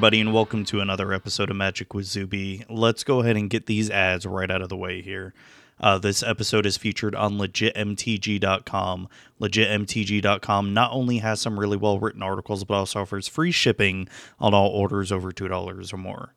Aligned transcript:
Everybody, 0.00 0.22
and 0.22 0.32
welcome 0.32 0.64
to 0.64 0.80
another 0.80 1.12
episode 1.12 1.50
of 1.50 1.56
Magic 1.56 1.92
with 1.92 2.06
Zuby. 2.06 2.64
Let's 2.70 3.04
go 3.04 3.20
ahead 3.20 3.36
and 3.36 3.50
get 3.50 3.66
these 3.66 3.90
ads 3.90 4.24
right 4.24 4.50
out 4.50 4.62
of 4.62 4.70
the 4.70 4.76
way 4.78 5.02
here. 5.02 5.34
Uh, 5.78 5.98
this 5.98 6.22
episode 6.22 6.64
is 6.64 6.78
featured 6.78 7.14
on 7.14 7.36
legitmtg.com. 7.36 9.08
Legitmtg.com 9.38 10.72
not 10.72 10.92
only 10.92 11.18
has 11.18 11.42
some 11.42 11.60
really 11.60 11.76
well 11.76 11.98
written 11.98 12.22
articles, 12.22 12.64
but 12.64 12.76
also 12.76 13.02
offers 13.02 13.28
free 13.28 13.50
shipping 13.50 14.08
on 14.38 14.54
all 14.54 14.70
orders 14.70 15.12
over 15.12 15.32
$2 15.32 15.92
or 15.92 15.96
more. 15.98 16.32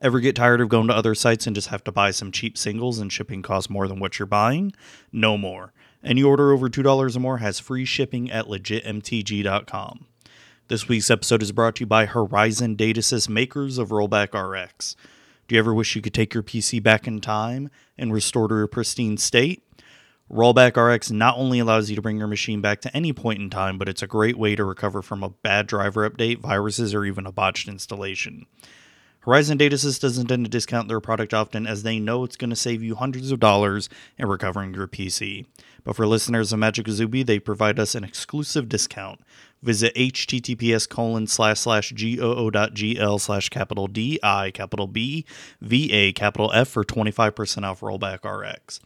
Ever 0.00 0.20
get 0.20 0.36
tired 0.36 0.60
of 0.60 0.68
going 0.68 0.86
to 0.86 0.94
other 0.94 1.16
sites 1.16 1.48
and 1.48 1.56
just 1.56 1.70
have 1.70 1.82
to 1.82 1.90
buy 1.90 2.12
some 2.12 2.30
cheap 2.30 2.56
singles 2.56 3.00
and 3.00 3.12
shipping 3.12 3.42
costs 3.42 3.68
more 3.68 3.88
than 3.88 3.98
what 3.98 4.20
you're 4.20 4.26
buying? 4.26 4.72
No 5.10 5.36
more. 5.36 5.72
Any 6.04 6.22
order 6.22 6.52
over 6.52 6.68
$2 6.68 7.16
or 7.16 7.18
more 7.18 7.38
has 7.38 7.58
free 7.58 7.84
shipping 7.84 8.30
at 8.30 8.46
legitmtg.com. 8.46 10.06
This 10.68 10.86
week's 10.86 11.10
episode 11.10 11.42
is 11.42 11.50
brought 11.50 11.76
to 11.76 11.80
you 11.80 11.86
by 11.86 12.04
Horizon 12.04 12.76
Datasys, 12.76 13.26
makers 13.26 13.78
of 13.78 13.88
Rollback 13.88 14.34
RX. 14.34 14.96
Do 15.46 15.54
you 15.54 15.58
ever 15.60 15.72
wish 15.72 15.96
you 15.96 16.02
could 16.02 16.12
take 16.12 16.34
your 16.34 16.42
PC 16.42 16.82
back 16.82 17.06
in 17.06 17.22
time 17.22 17.70
and 17.96 18.12
restore 18.12 18.48
to 18.48 18.56
a 18.56 18.68
pristine 18.68 19.16
state? 19.16 19.62
Rollback 20.30 20.76
RX 20.76 21.10
not 21.10 21.38
only 21.38 21.58
allows 21.58 21.88
you 21.88 21.96
to 21.96 22.02
bring 22.02 22.18
your 22.18 22.26
machine 22.26 22.60
back 22.60 22.82
to 22.82 22.94
any 22.94 23.14
point 23.14 23.40
in 23.40 23.48
time, 23.48 23.78
but 23.78 23.88
it's 23.88 24.02
a 24.02 24.06
great 24.06 24.36
way 24.36 24.54
to 24.56 24.62
recover 24.62 25.00
from 25.00 25.22
a 25.22 25.30
bad 25.30 25.66
driver 25.66 26.08
update, 26.08 26.40
viruses, 26.40 26.92
or 26.92 27.06
even 27.06 27.24
a 27.24 27.32
botched 27.32 27.66
installation. 27.66 28.44
Horizon 29.20 29.58
Datasys 29.58 30.00
doesn't 30.00 30.28
tend 30.28 30.44
to 30.44 30.50
discount 30.50 30.88
their 30.88 31.00
product 31.00 31.34
often 31.34 31.66
as 31.66 31.82
they 31.82 31.98
know 31.98 32.24
it's 32.24 32.36
going 32.36 32.50
to 32.50 32.56
save 32.56 32.82
you 32.82 32.94
hundreds 32.94 33.30
of 33.30 33.40
dollars 33.40 33.88
in 34.16 34.26
recovering 34.26 34.72
your 34.72 34.86
PC. 34.86 35.44
But 35.84 35.96
for 35.96 36.06
listeners 36.06 36.52
of 36.52 36.58
Magic 36.58 36.88
Zuby, 36.88 37.22
they 37.22 37.38
provide 37.38 37.78
us 37.78 37.94
an 37.94 38.04
exclusive 38.04 38.68
discount. 38.68 39.20
Visit 39.62 39.94
https 39.94 40.88
colon 40.88 41.26
slash 41.26 41.60
slash 41.60 41.92
goo.gl 41.92 43.20
slash 43.20 43.48
capital 43.48 43.86
D 43.86 44.20
I 44.22 44.50
capital 44.50 44.86
B 44.86 45.24
V 45.60 45.92
A 45.92 46.12
capital 46.12 46.52
F 46.52 46.68
for 46.68 46.84
25% 46.84 47.64
off 47.64 47.80
Rollback 47.80 48.24
RX. 48.24 48.80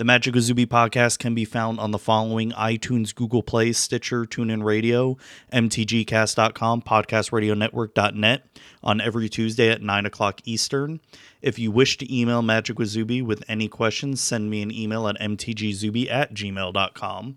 The 0.00 0.04
Magic 0.04 0.34
Zuby 0.36 0.64
podcast 0.64 1.18
can 1.18 1.34
be 1.34 1.44
found 1.44 1.78
on 1.78 1.90
the 1.90 1.98
following 1.98 2.52
iTunes, 2.52 3.14
Google 3.14 3.42
Play, 3.42 3.70
Stitcher, 3.72 4.24
TuneIn 4.24 4.64
Radio, 4.64 5.18
MTGcast.com, 5.52 6.80
podcastradionetwork.net 6.80 8.46
on 8.82 9.00
every 9.02 9.28
Tuesday 9.28 9.68
at 9.68 9.82
9 9.82 10.06
o'clock 10.06 10.40
Eastern. 10.46 11.00
If 11.42 11.58
you 11.58 11.70
wish 11.70 11.98
to 11.98 12.18
email 12.18 12.40
Magic 12.40 12.78
with 12.78 12.88
Zuby 12.88 13.20
with 13.20 13.44
any 13.46 13.68
questions, 13.68 14.22
send 14.22 14.48
me 14.48 14.62
an 14.62 14.70
email 14.70 15.06
at 15.06 15.20
mtgzuby 15.20 16.10
at 16.10 16.32
gmail.com. 16.32 17.36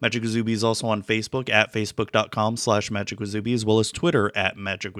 Magic 0.00 0.22
with 0.22 0.48
is 0.48 0.64
also 0.64 0.86
on 0.88 1.02
Facebook 1.02 1.50
at 1.50 1.72
facebook.com 1.72 2.56
slash 2.56 2.90
Magic 2.90 3.20
as 3.20 3.64
well 3.64 3.78
as 3.78 3.92
Twitter 3.92 4.32
at 4.34 4.56
Magic 4.56 4.96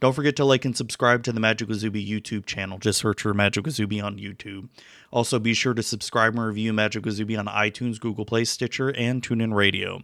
Don't 0.00 0.12
forget 0.12 0.36
to 0.36 0.44
like 0.44 0.64
and 0.64 0.76
subscribe 0.76 1.24
to 1.24 1.32
the 1.32 1.40
Magic 1.40 1.68
with 1.68 1.82
YouTube 1.82 2.46
channel. 2.46 2.78
Just 2.78 3.00
search 3.00 3.22
for 3.22 3.34
Magic 3.34 3.66
with 3.66 3.80
on 3.80 4.16
YouTube. 4.16 4.68
Also, 5.10 5.40
be 5.40 5.54
sure 5.54 5.74
to 5.74 5.82
subscribe 5.82 6.34
and 6.34 6.44
review 6.44 6.72
Magic 6.72 7.04
with 7.04 7.18
on 7.36 7.46
iTunes, 7.46 7.98
Google 7.98 8.24
Play, 8.24 8.44
Stitcher, 8.44 8.90
and 8.90 9.22
TuneIn 9.22 9.54
Radio. 9.54 10.02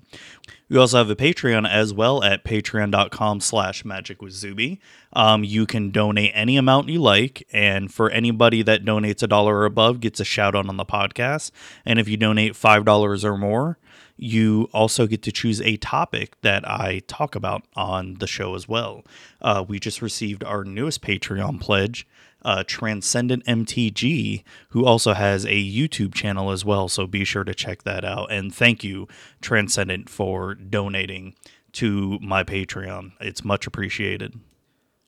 We 0.68 0.78
also 0.78 0.98
have 0.98 1.10
a 1.10 1.14
Patreon 1.14 1.68
as 1.68 1.94
well 1.94 2.24
at 2.24 2.44
patreon.com 2.44 3.38
slash 3.38 3.84
Magic 3.84 4.20
with 4.20 4.32
Zuby. 4.32 4.80
Um, 5.12 5.44
you 5.44 5.64
can 5.64 5.92
donate 5.92 6.32
any 6.34 6.56
amount 6.56 6.88
you 6.88 7.00
like, 7.00 7.46
and 7.52 7.92
for 7.92 8.10
anybody 8.10 8.62
that 8.62 8.84
donates 8.84 9.22
a 9.22 9.28
dollar 9.28 9.58
or 9.58 9.64
above, 9.64 10.00
gets 10.00 10.18
a 10.18 10.24
shout 10.24 10.56
out 10.56 10.68
on 10.68 10.76
the 10.76 10.84
podcast. 10.84 11.52
And 11.86 12.00
if 12.00 12.08
you 12.08 12.16
donate 12.16 12.54
$5 12.54 13.24
or 13.24 13.38
more, 13.38 13.78
you 14.16 14.68
also 14.72 15.06
get 15.06 15.22
to 15.22 15.32
choose 15.32 15.60
a 15.60 15.76
topic 15.76 16.40
that 16.42 16.68
I 16.68 17.00
talk 17.06 17.34
about 17.34 17.64
on 17.74 18.14
the 18.14 18.26
show 18.26 18.54
as 18.54 18.68
well. 18.68 19.04
Uh, 19.40 19.64
we 19.66 19.80
just 19.80 20.00
received 20.00 20.44
our 20.44 20.64
newest 20.64 21.02
Patreon 21.02 21.60
pledge, 21.60 22.06
uh, 22.42 22.62
Transcendent 22.66 23.44
MTG, 23.46 24.44
who 24.70 24.84
also 24.84 25.14
has 25.14 25.44
a 25.44 25.48
YouTube 25.48 26.14
channel 26.14 26.50
as 26.50 26.64
well. 26.64 26.88
So 26.88 27.06
be 27.06 27.24
sure 27.24 27.44
to 27.44 27.54
check 27.54 27.82
that 27.82 28.04
out. 28.04 28.30
And 28.30 28.54
thank 28.54 28.84
you, 28.84 29.08
Transcendent, 29.40 30.08
for 30.08 30.54
donating 30.54 31.34
to 31.72 32.18
my 32.20 32.44
Patreon. 32.44 33.12
It's 33.20 33.44
much 33.44 33.66
appreciated. 33.66 34.38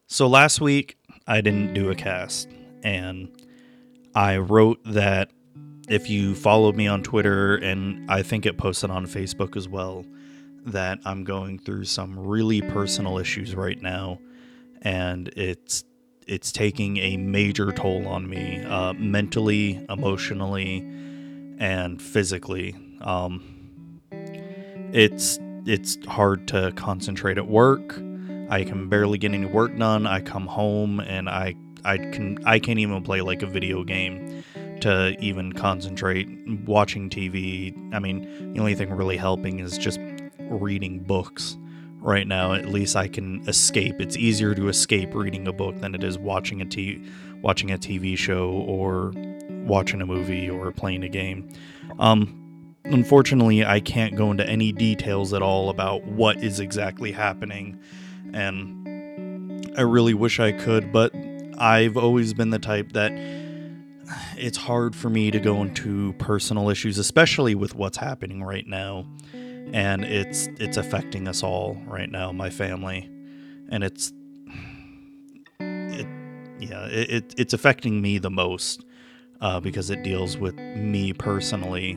So 0.09 0.27
last 0.27 0.61
week, 0.61 0.97
I 1.27 1.41
didn't 1.41 1.75
do 1.75 1.91
a 1.91 1.95
cast, 1.95 2.49
and 2.83 3.29
I 4.15 4.39
wrote 4.39 4.81
that 4.85 5.31
if 5.89 6.11
you 6.11 6.35
follow 6.35 6.73
me 6.73 6.87
on 6.87 7.03
Twitter, 7.03 7.57
and 7.57 8.11
I 8.11 8.23
think 8.23 8.47
it 8.47 8.59
posted 8.59 8.91
on 8.91 9.07
Facebook 9.07 9.57
as 9.57 9.69
well, 9.69 10.05
that 10.67 10.99
I'm 11.05 11.25
going 11.25 11.59
through 11.59 11.85
some 11.85 12.19
really 12.19 12.61
personal 12.61 13.19
issues 13.19 13.55
right 13.55 13.81
now, 13.81 14.19
and 14.83 15.29
it's 15.37 15.85
it's 16.27 16.51
taking 16.51 16.97
a 16.97 17.17
major 17.17 17.71
toll 17.71 18.09
on 18.09 18.29
me, 18.29 18.65
uh, 18.65 18.93
mentally, 18.95 19.85
emotionally, 19.89 20.79
and 21.59 22.03
physically. 22.03 22.75
Um, 23.01 24.01
it's 24.93 25.39
it's 25.67 26.05
hard 26.07 26.49
to 26.49 26.73
concentrate 26.73 27.39
at 27.39 27.47
work. 27.47 27.95
I 28.49 28.65
can 28.65 28.89
barely 28.89 29.19
get 29.19 29.33
any 29.35 29.47
work 29.47 29.77
done. 29.77 30.07
I 30.07 30.21
come 30.21 30.47
home 30.47 31.01
and 31.01 31.29
I 31.29 31.55
I 31.85 31.99
can 31.99 32.39
I 32.45 32.59
can't 32.59 32.79
even 32.79 33.03
play 33.03 33.21
like 33.21 33.43
a 33.43 33.47
video 33.47 33.85
game 33.85 34.45
to 34.87 35.17
even 35.19 35.53
concentrate 35.53 36.29
watching 36.65 37.11
TV. 37.11 37.75
I 37.93 37.99
mean, 37.99 38.53
the 38.53 38.61
only 38.61 38.77
thing 38.77 38.93
really 38.93 39.17
helping 39.17 39.59
is 39.59 39.77
just 39.77 39.99
reading 40.39 41.01
books 41.01 41.59
right 41.99 42.25
now. 42.25 42.53
At 42.53 42.69
least 42.69 42.95
I 42.95 43.09
can 43.09 43.41
escape. 43.49 44.01
It's 44.01 44.17
easier 44.17 44.55
to 44.55 44.69
escape 44.69 45.13
reading 45.13 45.49
a 45.49 45.53
book 45.53 45.81
than 45.81 45.97
it 45.97 46.05
is 46.05 46.19
watching 46.19 46.61
a 46.63 46.65
t- 46.65 47.05
watching 47.43 47.73
a 47.73 47.79
TV 47.79 48.17
show 48.17 48.49
or 48.49 49.13
watching 49.49 50.01
a 50.01 50.07
movie 50.07 50.49
or 50.49 50.71
playing 50.71 51.03
a 51.03 51.09
game. 51.09 51.49
Um, 51.99 52.77
unfortunately, 52.85 53.65
I 53.65 53.81
can't 53.81 54.15
go 54.15 54.31
into 54.31 54.49
any 54.49 54.71
details 54.71 55.33
at 55.33 55.43
all 55.43 55.69
about 55.69 56.05
what 56.05 56.45
is 56.45 56.61
exactly 56.61 57.11
happening, 57.11 57.81
and 58.33 59.69
I 59.77 59.81
really 59.81 60.15
wish 60.15 60.39
I 60.39 60.53
could, 60.53 60.93
but 60.93 61.13
I've 61.59 61.97
always 61.97 62.35
been 62.35 62.51
the 62.51 62.61
type 62.61 62.93
that 62.93 63.11
it's 64.37 64.57
hard 64.57 64.95
for 64.95 65.11
me 65.11 65.31
to 65.31 65.41
go 65.41 65.63
into 65.63 66.13
personal 66.15 66.71
issues, 66.71 66.99
especially 66.99 67.55
with 67.55 67.75
what's 67.75 67.97
happening 67.97 68.43
right 68.43 68.67
now. 68.67 69.07
And 69.33 70.05
it's 70.05 70.49
it's 70.59 70.77
affecting 70.77 71.27
us 71.27 71.43
all 71.43 71.77
right 71.87 72.11
now, 72.11 72.33
my 72.33 72.51
family. 72.51 73.11
And 73.69 73.83
it's 73.83 74.13
it 75.59 76.07
yeah, 76.61 76.87
it, 76.87 77.11
it 77.11 77.35
it's 77.37 77.53
affecting 77.53 78.01
me 78.01 78.19
the 78.19 78.31
most 78.31 78.85
uh, 79.41 79.61
because 79.61 79.91
it 79.91 80.03
deals 80.03 80.37
with 80.39 80.57
me 80.57 81.13
personally. 81.13 81.93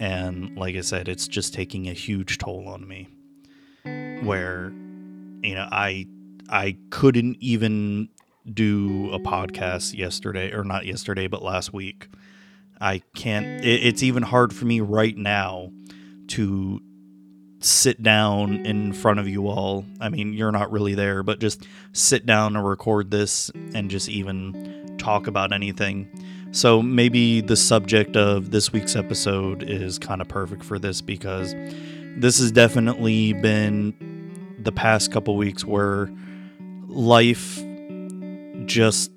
And 0.00 0.56
like 0.56 0.76
I 0.76 0.80
said, 0.80 1.08
it's 1.08 1.28
just 1.28 1.54
taking 1.54 1.88
a 1.88 1.92
huge 1.92 2.38
toll 2.38 2.68
on 2.68 2.86
me. 2.86 3.08
Where, 4.22 4.72
you 5.42 5.54
know, 5.54 5.68
I 5.70 6.06
I 6.48 6.76
couldn't 6.90 7.36
even 7.40 8.08
do 8.52 9.10
a 9.12 9.18
podcast 9.18 9.96
yesterday, 9.96 10.52
or 10.52 10.64
not 10.64 10.86
yesterday, 10.86 11.26
but 11.26 11.42
last 11.42 11.72
week. 11.72 12.08
I 12.80 13.02
can't, 13.14 13.64
it, 13.64 13.84
it's 13.84 14.02
even 14.02 14.22
hard 14.22 14.52
for 14.52 14.64
me 14.64 14.80
right 14.80 15.16
now 15.16 15.70
to 16.28 16.80
sit 17.60 18.02
down 18.02 18.66
in 18.66 18.92
front 18.92 19.20
of 19.20 19.28
you 19.28 19.48
all. 19.48 19.84
I 20.00 20.10
mean, 20.10 20.34
you're 20.34 20.52
not 20.52 20.70
really 20.70 20.94
there, 20.94 21.22
but 21.22 21.40
just 21.40 21.66
sit 21.92 22.26
down 22.26 22.56
and 22.56 22.66
record 22.66 23.10
this 23.10 23.50
and 23.74 23.90
just 23.90 24.08
even 24.08 24.96
talk 24.98 25.26
about 25.26 25.52
anything. 25.52 26.08
So 26.52 26.82
maybe 26.82 27.40
the 27.40 27.56
subject 27.56 28.16
of 28.16 28.50
this 28.50 28.72
week's 28.72 28.94
episode 28.94 29.62
is 29.62 29.98
kind 29.98 30.20
of 30.20 30.28
perfect 30.28 30.62
for 30.62 30.78
this 30.78 31.00
because 31.00 31.54
this 32.16 32.38
has 32.38 32.52
definitely 32.52 33.32
been 33.32 34.56
the 34.58 34.70
past 34.70 35.10
couple 35.10 35.36
weeks 35.36 35.64
where 35.64 36.10
life 36.86 37.63
just 38.66 39.10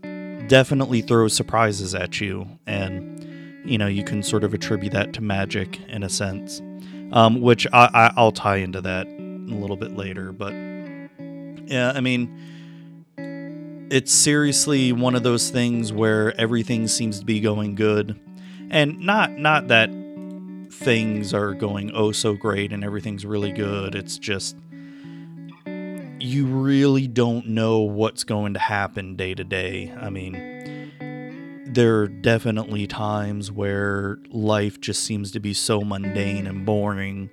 definitely 0.48 1.02
throws 1.02 1.34
surprises 1.34 1.94
at 1.94 2.22
you 2.22 2.48
and 2.66 3.24
you 3.66 3.78
know 3.78 3.88
you 3.88 4.04
can 4.04 4.24
sort 4.24 4.44
of 4.44 4.54
attribute 4.54 4.94
that 4.94 5.14
to 5.14 5.22
magic 5.22 5.80
in 5.90 6.04
a 6.04 6.10
sense 6.10 6.62
um, 7.12 7.42
which 7.42 7.66
I, 7.72 8.12
I, 8.16 8.22
will 8.22 8.32
tie 8.32 8.58
into 8.58 8.82
that 8.82 9.08
a 9.08 9.56
little 9.56 9.78
bit 9.78 9.96
later 9.96 10.32
but 10.32 10.54
yeah 11.70 11.92
i 11.96 12.00
mean 12.00 12.38
it's 13.90 14.12
seriously 14.12 14.92
one 14.92 15.16
of 15.16 15.24
those 15.24 15.50
things 15.50 15.92
where 15.92 16.40
everything 16.40 16.88
seems 16.88 17.20
to 17.20 17.26
be 17.26 17.40
going 17.40 17.76
good 17.76 18.20
and 18.70 19.00
not 19.00 19.32
not 19.32 19.68
that 19.70 19.90
things 20.78 21.34
are 21.34 21.54
going 21.54 21.92
oh 21.94 22.12
so 22.12 22.34
great 22.34 22.72
and 22.72 22.84
everything's 22.84 23.26
really 23.26 23.52
good. 23.52 23.96
It's 23.96 24.18
just 24.18 24.56
you 26.20 26.46
really 26.48 27.08
don't 27.08 27.48
know 27.48 27.80
what's 27.80 28.24
going 28.24 28.54
to 28.54 28.60
happen 28.60 29.16
day 29.16 29.34
to 29.34 29.44
day. 29.44 29.94
I 30.00 30.10
mean, 30.10 31.64
there 31.68 32.02
are 32.02 32.08
definitely 32.08 32.88
times 32.88 33.52
where 33.52 34.18
life 34.30 34.80
just 34.82 35.04
seems 35.04 35.32
to 35.32 35.40
be 35.40 35.54
so 35.54 35.82
mundane 35.82 36.48
and 36.48 36.66
boring, 36.66 37.30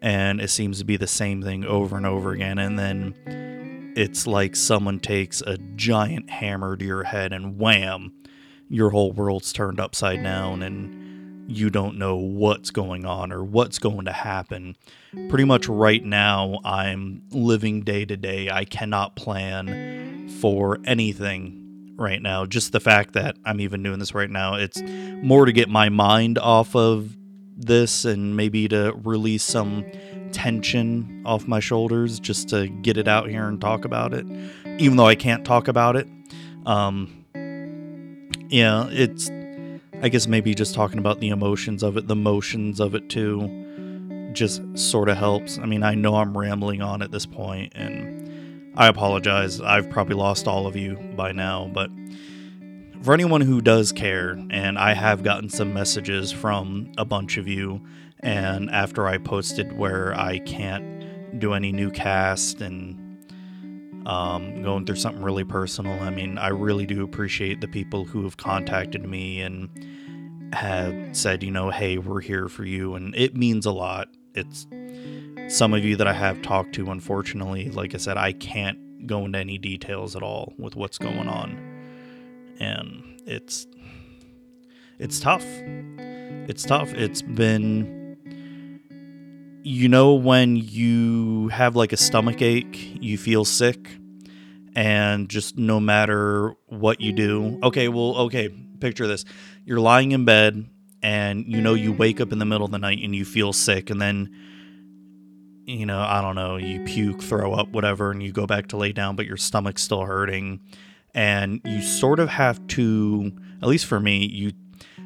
and 0.00 0.40
it 0.40 0.50
seems 0.50 0.78
to 0.78 0.84
be 0.84 0.96
the 0.96 1.06
same 1.06 1.42
thing 1.42 1.64
over 1.64 1.96
and 1.96 2.06
over 2.06 2.32
again. 2.32 2.58
And 2.58 2.78
then 2.78 3.92
it's 3.96 4.26
like 4.26 4.54
someone 4.54 5.00
takes 5.00 5.40
a 5.40 5.58
giant 5.76 6.30
hammer 6.30 6.76
to 6.76 6.84
your 6.84 7.04
head 7.04 7.32
and 7.32 7.58
wham, 7.58 8.12
your 8.68 8.90
whole 8.90 9.12
world's 9.12 9.52
turned 9.52 9.80
upside 9.80 10.22
down 10.22 10.62
and 10.62 11.03
you 11.46 11.70
don't 11.70 11.98
know 11.98 12.16
what's 12.16 12.70
going 12.70 13.04
on 13.04 13.32
or 13.32 13.44
what's 13.44 13.78
going 13.78 14.06
to 14.06 14.12
happen. 14.12 14.76
Pretty 15.28 15.44
much 15.44 15.68
right 15.68 16.04
now, 16.04 16.58
I'm 16.64 17.22
living 17.30 17.82
day 17.82 18.04
to 18.04 18.16
day. 18.16 18.50
I 18.50 18.64
cannot 18.64 19.16
plan 19.16 20.28
for 20.40 20.78
anything 20.84 21.94
right 21.96 22.20
now. 22.20 22.46
Just 22.46 22.72
the 22.72 22.80
fact 22.80 23.12
that 23.12 23.36
I'm 23.44 23.60
even 23.60 23.82
doing 23.82 23.98
this 23.98 24.14
right 24.14 24.30
now, 24.30 24.54
it's 24.54 24.82
more 25.22 25.44
to 25.44 25.52
get 25.52 25.68
my 25.68 25.88
mind 25.88 26.38
off 26.38 26.74
of 26.74 27.16
this 27.56 28.04
and 28.04 28.36
maybe 28.36 28.66
to 28.68 28.92
release 29.04 29.44
some 29.44 29.84
tension 30.32 31.22
off 31.24 31.46
my 31.46 31.60
shoulders 31.60 32.18
just 32.18 32.48
to 32.48 32.68
get 32.68 32.96
it 32.96 33.06
out 33.06 33.28
here 33.28 33.46
and 33.46 33.60
talk 33.60 33.84
about 33.84 34.12
it, 34.12 34.26
even 34.78 34.96
though 34.96 35.06
I 35.06 35.14
can't 35.14 35.44
talk 35.44 35.68
about 35.68 35.94
it. 35.94 36.08
Um, 36.66 37.24
yeah, 38.48 38.88
it's, 38.90 39.30
I 40.04 40.10
guess 40.10 40.26
maybe 40.26 40.54
just 40.54 40.74
talking 40.74 40.98
about 40.98 41.20
the 41.20 41.30
emotions 41.30 41.82
of 41.82 41.96
it, 41.96 42.08
the 42.08 42.14
motions 42.14 42.78
of 42.78 42.94
it 42.94 43.08
too, 43.08 44.30
just 44.34 44.60
sort 44.76 45.08
of 45.08 45.16
helps. 45.16 45.56
I 45.56 45.64
mean, 45.64 45.82
I 45.82 45.94
know 45.94 46.16
I'm 46.16 46.36
rambling 46.36 46.82
on 46.82 47.00
at 47.00 47.10
this 47.10 47.24
point 47.24 47.72
and 47.74 48.70
I 48.76 48.88
apologize. 48.88 49.62
I've 49.62 49.88
probably 49.88 50.16
lost 50.16 50.46
all 50.46 50.66
of 50.66 50.76
you 50.76 50.96
by 51.16 51.32
now, 51.32 51.70
but 51.72 51.90
for 53.00 53.14
anyone 53.14 53.40
who 53.40 53.62
does 53.62 53.92
care, 53.92 54.32
and 54.50 54.78
I 54.78 54.92
have 54.92 55.22
gotten 55.22 55.48
some 55.48 55.72
messages 55.72 56.30
from 56.30 56.92
a 56.98 57.06
bunch 57.06 57.38
of 57.38 57.48
you 57.48 57.80
and 58.20 58.68
after 58.68 59.08
I 59.08 59.16
posted 59.16 59.72
where 59.72 60.14
I 60.14 60.38
can't 60.40 61.38
do 61.40 61.54
any 61.54 61.72
new 61.72 61.90
cast 61.90 62.60
and 62.60 63.03
um, 64.06 64.62
going 64.62 64.86
through 64.86 64.96
something 64.96 65.22
really 65.22 65.44
personal, 65.44 66.00
I 66.00 66.10
mean, 66.10 66.38
I 66.38 66.48
really 66.48 66.86
do 66.86 67.02
appreciate 67.02 67.60
the 67.60 67.68
people 67.68 68.04
who 68.04 68.24
have 68.24 68.36
contacted 68.36 69.04
me 69.06 69.40
and 69.40 69.68
have 70.54 71.16
said, 71.16 71.42
you 71.42 71.50
know, 71.50 71.70
hey, 71.70 71.98
we're 71.98 72.20
here 72.20 72.48
for 72.48 72.64
you. 72.64 72.94
And 72.94 73.14
it 73.16 73.36
means 73.36 73.66
a 73.66 73.72
lot. 73.72 74.08
It's 74.34 74.66
some 75.48 75.74
of 75.74 75.84
you 75.84 75.96
that 75.96 76.06
I 76.06 76.12
have 76.12 76.42
talked 76.42 76.74
to, 76.74 76.90
unfortunately, 76.90 77.70
like 77.70 77.94
I 77.94 77.98
said, 77.98 78.16
I 78.16 78.32
can't 78.32 79.06
go 79.06 79.24
into 79.24 79.38
any 79.38 79.58
details 79.58 80.16
at 80.16 80.22
all 80.22 80.54
with 80.58 80.76
what's 80.76 80.98
going 80.98 81.28
on. 81.28 81.58
And 82.58 83.20
it's 83.26 83.66
it's 84.98 85.18
tough. 85.20 85.44
It's 85.44 86.62
tough. 86.62 86.92
It's 86.94 87.20
been 87.22 88.03
you 89.64 89.88
know 89.88 90.14
when 90.14 90.56
you 90.56 91.48
have 91.48 91.74
like 91.74 91.92
a 91.92 91.96
stomach 91.96 92.42
ache, 92.42 92.98
you 93.00 93.16
feel 93.16 93.44
sick, 93.44 93.88
and 94.76 95.28
just 95.28 95.56
no 95.56 95.80
matter 95.80 96.54
what 96.66 97.00
you 97.00 97.12
do, 97.12 97.58
okay, 97.62 97.88
well, 97.88 98.16
okay, 98.16 98.48
picture 98.78 99.06
this. 99.06 99.24
You're 99.64 99.80
lying 99.80 100.12
in 100.12 100.26
bed 100.26 100.68
and 101.02 101.46
you 101.46 101.60
know 101.60 101.74
you 101.74 101.92
wake 101.92 102.20
up 102.20 102.30
in 102.30 102.38
the 102.38 102.44
middle 102.44 102.66
of 102.66 102.70
the 102.70 102.78
night 102.78 102.98
and 103.02 103.14
you 103.14 103.24
feel 103.24 103.52
sick 103.52 103.90
and 103.90 104.00
then 104.00 104.30
you 105.66 105.86
know, 105.86 106.00
I 106.00 106.20
don't 106.20 106.34
know, 106.34 106.56
you 106.56 106.84
puke, 106.84 107.22
throw 107.22 107.54
up, 107.54 107.70
whatever, 107.70 108.10
and 108.10 108.22
you 108.22 108.32
go 108.32 108.46
back 108.46 108.68
to 108.68 108.76
lay 108.76 108.92
down, 108.92 109.16
but 109.16 109.24
your 109.24 109.38
stomach's 109.38 109.82
still 109.82 110.04
hurting. 110.04 110.60
And 111.14 111.62
you 111.64 111.80
sort 111.80 112.20
of 112.20 112.28
have 112.28 112.66
to, 112.68 113.32
at 113.62 113.68
least 113.68 113.86
for 113.86 113.98
me, 113.98 114.26
you 114.26 114.52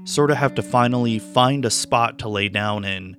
sort 0.04 0.32
of 0.32 0.36
have 0.36 0.54
to 0.56 0.62
finally 0.62 1.20
find 1.20 1.64
a 1.64 1.70
spot 1.70 2.18
to 2.20 2.28
lay 2.28 2.48
down 2.48 2.84
in 2.84 3.16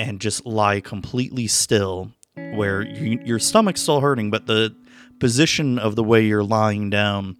and 0.00 0.18
just 0.18 0.46
lie 0.46 0.80
completely 0.80 1.46
still 1.46 2.10
where 2.34 2.80
you, 2.80 3.20
your 3.22 3.38
stomach's 3.38 3.82
still 3.82 4.00
hurting, 4.00 4.30
but 4.30 4.46
the 4.46 4.74
position 5.18 5.78
of 5.78 5.94
the 5.94 6.02
way 6.02 6.24
you're 6.24 6.42
lying 6.42 6.88
down 6.88 7.36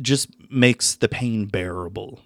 just 0.00 0.30
makes 0.50 0.94
the 0.94 1.06
pain 1.06 1.44
bearable. 1.44 2.18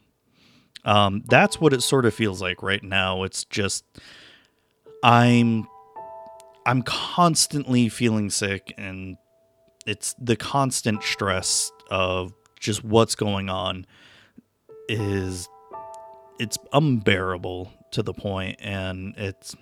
Um, 0.85 1.25
that's 1.27 1.61
what 1.61 1.73
it 1.73 1.83
sort 1.83 2.07
of 2.07 2.15
feels 2.15 2.41
like 2.41 2.63
right 2.63 2.83
now. 2.83 3.25
It's 3.25 3.45
just 3.45 3.85
I'm 5.03 5.67
I'm 6.65 6.83
constantly 6.83 7.89
feeling 7.89 8.31
sick 8.31 8.73
and 8.79 9.17
it's 9.85 10.15
the 10.21 10.37
constant 10.37 11.03
stress 11.03 11.73
of 11.91 12.33
just 12.61 12.85
what's 12.85 13.17
going 13.17 13.51
on 13.51 13.85
is 14.89 15.49
it's 16.39 16.57
unbearable 16.73 17.73
to 17.93 18.03
the 18.03 18.13
point 18.13 18.59
and 18.61 19.15
it's 19.17 19.57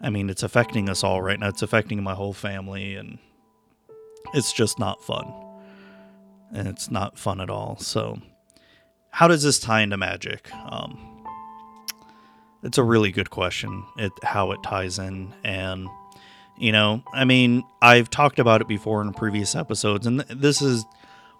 I 0.00 0.10
mean 0.10 0.28
it's 0.30 0.42
affecting 0.42 0.88
us 0.88 1.02
all 1.02 1.22
right 1.22 1.38
now. 1.38 1.48
It's 1.48 1.62
affecting 1.62 2.02
my 2.02 2.14
whole 2.14 2.32
family 2.32 2.94
and 2.96 3.18
it's 4.34 4.52
just 4.52 4.78
not 4.78 5.02
fun. 5.02 5.32
And 6.52 6.68
it's 6.68 6.90
not 6.90 7.18
fun 7.18 7.40
at 7.40 7.50
all. 7.50 7.76
So 7.78 8.20
how 9.10 9.28
does 9.28 9.42
this 9.42 9.58
tie 9.58 9.80
into 9.80 9.96
magic? 9.96 10.52
Um 10.54 11.10
it's 12.62 12.78
a 12.78 12.82
really 12.82 13.12
good 13.12 13.30
question. 13.30 13.84
It 13.98 14.12
how 14.22 14.52
it 14.52 14.62
ties 14.62 14.98
in 14.98 15.32
and 15.44 15.88
you 16.56 16.70
know, 16.70 17.02
I 17.12 17.24
mean, 17.24 17.64
I've 17.82 18.10
talked 18.10 18.38
about 18.38 18.60
it 18.60 18.68
before 18.68 19.02
in 19.02 19.12
previous 19.12 19.56
episodes 19.56 20.06
and 20.06 20.24
th- 20.24 20.38
this 20.38 20.62
is 20.62 20.84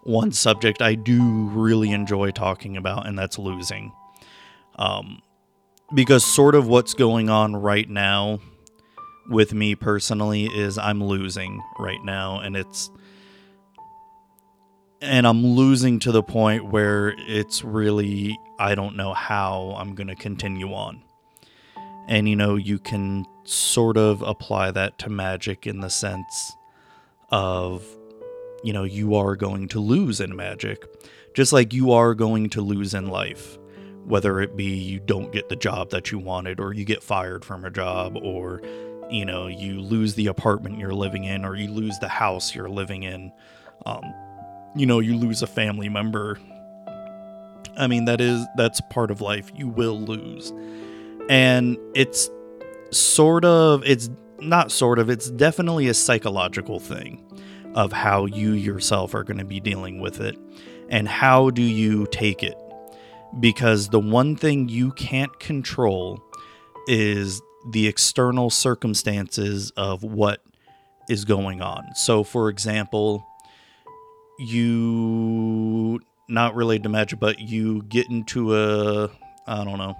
one 0.02 0.32
subject 0.32 0.82
I 0.82 0.96
do 0.96 1.22
really 1.48 1.92
enjoy 1.92 2.30
talking 2.30 2.76
about 2.76 3.06
and 3.06 3.18
that's 3.18 3.38
losing. 3.38 3.92
Um 4.76 5.22
because 5.94 6.24
sort 6.24 6.54
of 6.54 6.66
what's 6.66 6.92
going 6.92 7.30
on 7.30 7.54
right 7.54 7.88
now 7.88 8.40
with 9.28 9.54
me 9.54 9.74
personally 9.74 10.46
is 10.46 10.76
I'm 10.76 11.02
losing 11.02 11.62
right 11.78 12.02
now 12.04 12.40
and 12.40 12.56
it's 12.56 12.90
and 15.00 15.26
I'm 15.26 15.44
losing 15.44 15.98
to 16.00 16.12
the 16.12 16.22
point 16.22 16.66
where 16.66 17.14
it's 17.18 17.62
really 17.62 18.38
I 18.58 18.74
don't 18.74 18.96
know 18.96 19.14
how 19.14 19.76
I'm 19.78 19.94
going 19.94 20.06
to 20.06 20.14
continue 20.14 20.72
on. 20.72 21.02
And 22.08 22.28
you 22.28 22.36
know, 22.36 22.56
you 22.56 22.78
can 22.78 23.26
sort 23.44 23.96
of 23.96 24.22
apply 24.22 24.70
that 24.72 24.98
to 25.00 25.10
magic 25.10 25.66
in 25.66 25.80
the 25.80 25.90
sense 25.90 26.56
of 27.30 27.84
you 28.62 28.72
know, 28.72 28.84
you 28.84 29.14
are 29.14 29.36
going 29.36 29.68
to 29.68 29.80
lose 29.80 30.20
in 30.20 30.34
magic 30.34 30.84
just 31.34 31.52
like 31.52 31.72
you 31.72 31.92
are 31.92 32.14
going 32.14 32.48
to 32.48 32.62
lose 32.62 32.94
in 32.94 33.08
life 33.08 33.58
whether 34.06 34.40
it 34.40 34.56
be 34.56 34.64
you 34.64 35.00
don't 35.00 35.32
get 35.32 35.48
the 35.48 35.56
job 35.56 35.90
that 35.90 36.10
you 36.10 36.18
wanted 36.18 36.60
or 36.60 36.72
you 36.72 36.84
get 36.84 37.02
fired 37.02 37.44
from 37.44 37.64
a 37.64 37.70
job 37.70 38.16
or 38.22 38.60
you 39.10 39.24
know 39.24 39.46
you 39.46 39.80
lose 39.80 40.14
the 40.14 40.26
apartment 40.26 40.78
you're 40.78 40.94
living 40.94 41.24
in 41.24 41.44
or 41.44 41.56
you 41.56 41.70
lose 41.70 41.98
the 42.00 42.08
house 42.08 42.54
you're 42.54 42.68
living 42.68 43.02
in 43.02 43.32
um, 43.86 44.02
you 44.74 44.86
know 44.86 45.00
you 45.00 45.16
lose 45.16 45.42
a 45.42 45.46
family 45.46 45.88
member. 45.88 46.38
I 47.76 47.86
mean 47.86 48.04
that 48.04 48.20
is 48.20 48.44
that's 48.56 48.80
part 48.90 49.10
of 49.10 49.20
life. 49.20 49.50
You 49.54 49.68
will 49.68 50.00
lose. 50.00 50.52
And 51.28 51.78
it's 51.94 52.30
sort 52.90 53.44
of 53.44 53.82
it's 53.84 54.10
not 54.40 54.70
sort 54.70 54.98
of 54.98 55.08
it's 55.08 55.30
definitely 55.30 55.88
a 55.88 55.94
psychological 55.94 56.78
thing 56.78 57.20
of 57.74 57.92
how 57.92 58.26
you 58.26 58.52
yourself 58.52 59.14
are 59.14 59.24
going 59.24 59.38
to 59.38 59.44
be 59.44 59.58
dealing 59.58 60.00
with 60.00 60.20
it 60.20 60.36
and 60.90 61.08
how 61.08 61.50
do 61.50 61.62
you 61.62 62.06
take 62.12 62.42
it 62.42 62.54
because 63.40 63.88
the 63.88 64.00
one 64.00 64.36
thing 64.36 64.68
you 64.68 64.92
can't 64.92 65.38
control 65.40 66.22
is 66.86 67.40
the 67.70 67.86
external 67.86 68.50
circumstances 68.50 69.72
of 69.76 70.02
what 70.02 70.40
is 71.08 71.24
going 71.24 71.62
on. 71.62 71.84
So, 71.94 72.24
for 72.24 72.48
example, 72.48 73.26
you 74.38 76.00
not 76.28 76.54
related 76.54 76.84
to 76.84 76.88
magic, 76.88 77.20
but 77.20 77.38
you 77.38 77.82
get 77.84 78.08
into 78.08 78.56
a 78.56 79.10
I 79.46 79.64
don't 79.64 79.78
know. 79.78 79.96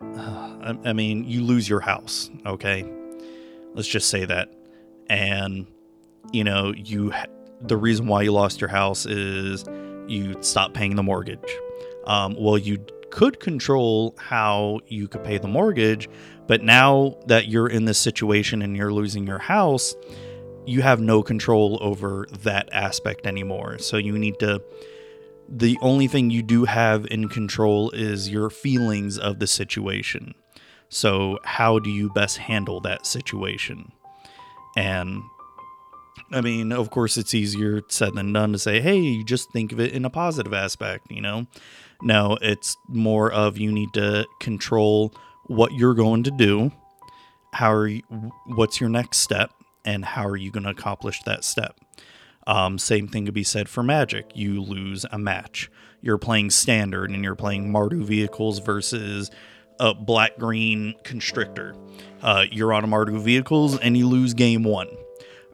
I, 0.84 0.90
I 0.90 0.92
mean, 0.92 1.24
you 1.24 1.42
lose 1.42 1.68
your 1.68 1.80
house. 1.80 2.30
Okay, 2.46 2.90
let's 3.74 3.88
just 3.88 4.08
say 4.08 4.24
that, 4.24 4.48
and 5.08 5.66
you 6.32 6.44
know 6.44 6.72
you. 6.74 7.12
The 7.62 7.76
reason 7.76 8.06
why 8.06 8.22
you 8.22 8.32
lost 8.32 8.60
your 8.60 8.70
house 8.70 9.04
is 9.04 9.64
you 10.06 10.34
stopped 10.42 10.72
paying 10.74 10.96
the 10.96 11.02
mortgage 11.02 11.58
um, 12.04 12.36
well, 12.38 12.58
you 12.58 12.84
could 13.10 13.40
control 13.40 14.14
how 14.18 14.80
you 14.86 15.08
could 15.08 15.24
pay 15.24 15.38
the 15.38 15.48
mortgage, 15.48 16.08
but 16.46 16.62
now 16.62 17.16
that 17.26 17.48
you're 17.48 17.68
in 17.68 17.84
this 17.84 17.98
situation 17.98 18.62
and 18.62 18.76
you're 18.76 18.92
losing 18.92 19.26
your 19.26 19.38
house, 19.38 19.94
you 20.66 20.82
have 20.82 21.00
no 21.00 21.22
control 21.22 21.78
over 21.80 22.26
that 22.42 22.68
aspect 22.72 23.26
anymore. 23.26 23.78
So 23.78 23.96
you 23.96 24.16
need 24.18 24.38
to. 24.40 24.62
The 25.48 25.76
only 25.80 26.06
thing 26.06 26.30
you 26.30 26.42
do 26.42 26.64
have 26.64 27.06
in 27.10 27.28
control 27.28 27.90
is 27.90 28.28
your 28.28 28.50
feelings 28.50 29.18
of 29.18 29.40
the 29.40 29.48
situation. 29.48 30.34
So, 30.88 31.38
how 31.44 31.80
do 31.80 31.90
you 31.90 32.10
best 32.10 32.38
handle 32.38 32.80
that 32.82 33.04
situation? 33.04 33.90
And 34.76 35.22
I 36.32 36.40
mean, 36.40 36.72
of 36.72 36.90
course, 36.90 37.16
it's 37.16 37.34
easier 37.34 37.82
said 37.88 38.14
than 38.14 38.32
done 38.32 38.52
to 38.52 38.58
say, 38.58 38.80
hey, 38.80 38.98
you 38.98 39.24
just 39.24 39.50
think 39.52 39.72
of 39.72 39.80
it 39.80 39.92
in 39.92 40.04
a 40.04 40.10
positive 40.10 40.54
aspect, 40.54 41.10
you 41.10 41.20
know? 41.20 41.46
No, 42.02 42.38
it's 42.40 42.76
more 42.88 43.30
of 43.32 43.58
you 43.58 43.72
need 43.72 43.92
to 43.94 44.26
control 44.40 45.12
what 45.46 45.72
you're 45.72 45.94
going 45.94 46.22
to 46.22 46.30
do. 46.30 46.72
How 47.52 47.72
are 47.72 47.88
you, 47.88 48.02
what's 48.46 48.80
your 48.80 48.90
next 48.90 49.18
step? 49.18 49.50
and 49.84 50.04
how 50.04 50.26
are 50.26 50.36
you 50.36 50.50
going 50.50 50.64
to 50.64 50.70
accomplish 50.70 51.22
that 51.24 51.44
step? 51.44 51.78
Um, 52.46 52.78
same 52.78 53.08
thing 53.08 53.26
could 53.26 53.34
be 53.34 53.44
said 53.44 53.68
for 53.68 53.82
Magic. 53.82 54.32
You 54.34 54.62
lose 54.62 55.04
a 55.10 55.18
match. 55.18 55.70
You're 56.00 56.18
playing 56.18 56.50
standard 56.50 57.10
and 57.10 57.22
you're 57.22 57.34
playing 57.34 57.70
Mardu 57.70 58.02
vehicles 58.02 58.58
versus 58.60 59.30
a 59.78 59.94
black 59.94 60.38
green 60.38 60.94
constrictor. 61.04 61.74
Uh, 62.22 62.46
you're 62.50 62.72
on 62.72 62.84
a 62.84 62.88
Mardu 62.88 63.20
vehicles 63.20 63.78
and 63.78 63.96
you 63.96 64.08
lose 64.08 64.34
game 64.34 64.64
one. 64.64 64.88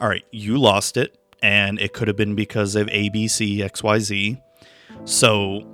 All 0.00 0.08
right, 0.08 0.24
you 0.30 0.58
lost 0.58 0.96
it, 0.96 1.18
and 1.42 1.80
it 1.80 1.92
could 1.94 2.08
have 2.08 2.16
been 2.16 2.34
because 2.34 2.74
of 2.76 2.86
ABC, 2.88 3.58
XYZ. 3.58 4.40
So 5.04 5.66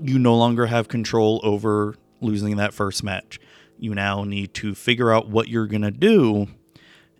you 0.00 0.18
no 0.18 0.36
longer 0.36 0.66
have 0.66 0.88
control 0.88 1.40
over 1.44 1.94
losing 2.20 2.56
that 2.56 2.74
first 2.74 3.04
match. 3.04 3.38
You 3.78 3.94
now 3.94 4.24
need 4.24 4.54
to 4.54 4.74
figure 4.74 5.12
out 5.12 5.28
what 5.28 5.48
you're 5.48 5.66
going 5.66 5.82
to 5.82 5.92
do 5.92 6.48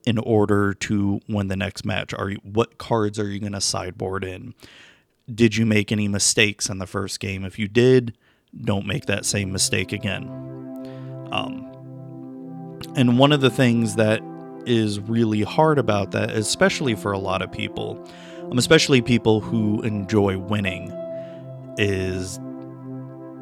in 0.05 0.19
order 0.19 0.75
to 0.75 1.21
win 1.29 1.47
the 1.47 1.57
next 1.57 1.85
match. 1.85 2.13
Are 2.13 2.31
you 2.31 2.39
what 2.43 2.79
cards 2.79 3.19
are 3.21 3.29
you 3.29 3.39
going 3.39 3.53
to 3.53 3.61
sideboard 3.61 4.25
in? 4.25 4.55
Did 5.33 5.57
you 5.57 5.65
make 5.65 5.93
any 5.93 6.09
mistakes 6.09 6.69
in 6.69 6.79
the 6.79 6.87
first 6.87 7.21
game? 7.21 7.45
If 7.45 7.59
you 7.59 7.69
did, 7.69 8.17
don't 8.65 8.87
make 8.87 9.07
that 9.07 9.25
same 9.25 9.53
mistake 9.53 9.93
again. 9.93 10.27
Um, 11.31 11.69
and 12.97 13.19
one 13.19 13.31
of 13.33 13.41
the 13.41 13.51
things 13.51 13.95
that 13.95 14.21
is 14.67 15.01
really 15.01 15.43
hard 15.43 15.79
about 15.79 16.11
that, 16.13 16.31
especially 16.31 16.95
for 16.95 17.13
a 17.13 17.19
lot 17.19 17.43
of 17.43 17.51
people, 17.51 18.03
um, 18.51 18.59
especially 18.59 19.03
people 19.03 19.41
who 19.41 19.81
enjoy 19.83 20.39
winning, 20.39 20.93
is 21.79 22.39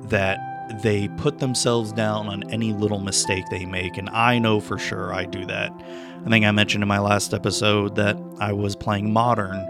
that 0.09 0.39
they 0.83 1.09
put 1.09 1.39
themselves 1.39 1.93
down 1.93 2.29
on 2.29 2.49
any 2.50 2.73
little 2.73 3.00
mistake 3.00 3.45
they 3.50 3.65
make. 3.65 3.97
And 3.97 4.09
I 4.11 4.39
know 4.39 4.61
for 4.61 4.79
sure 4.79 5.12
I 5.12 5.25
do 5.25 5.45
that. 5.47 5.73
I 6.25 6.29
think 6.29 6.45
I 6.45 6.50
mentioned 6.50 6.83
in 6.83 6.89
my 6.89 6.99
last 6.99 7.35
episode 7.35 7.97
that 7.97 8.17
I 8.39 8.53
was 8.53 8.77
playing 8.77 9.12
Modern 9.12 9.67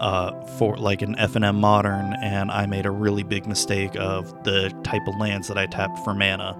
uh, 0.00 0.32
for 0.58 0.76
like 0.76 1.00
an 1.00 1.14
FNM 1.16 1.56
Modern, 1.56 2.14
and 2.22 2.50
I 2.50 2.66
made 2.66 2.86
a 2.86 2.90
really 2.90 3.22
big 3.22 3.46
mistake 3.46 3.96
of 3.96 4.44
the 4.44 4.70
type 4.84 5.06
of 5.06 5.16
lands 5.18 5.48
that 5.48 5.56
I 5.56 5.66
tapped 5.66 5.98
for 6.00 6.14
mana. 6.14 6.58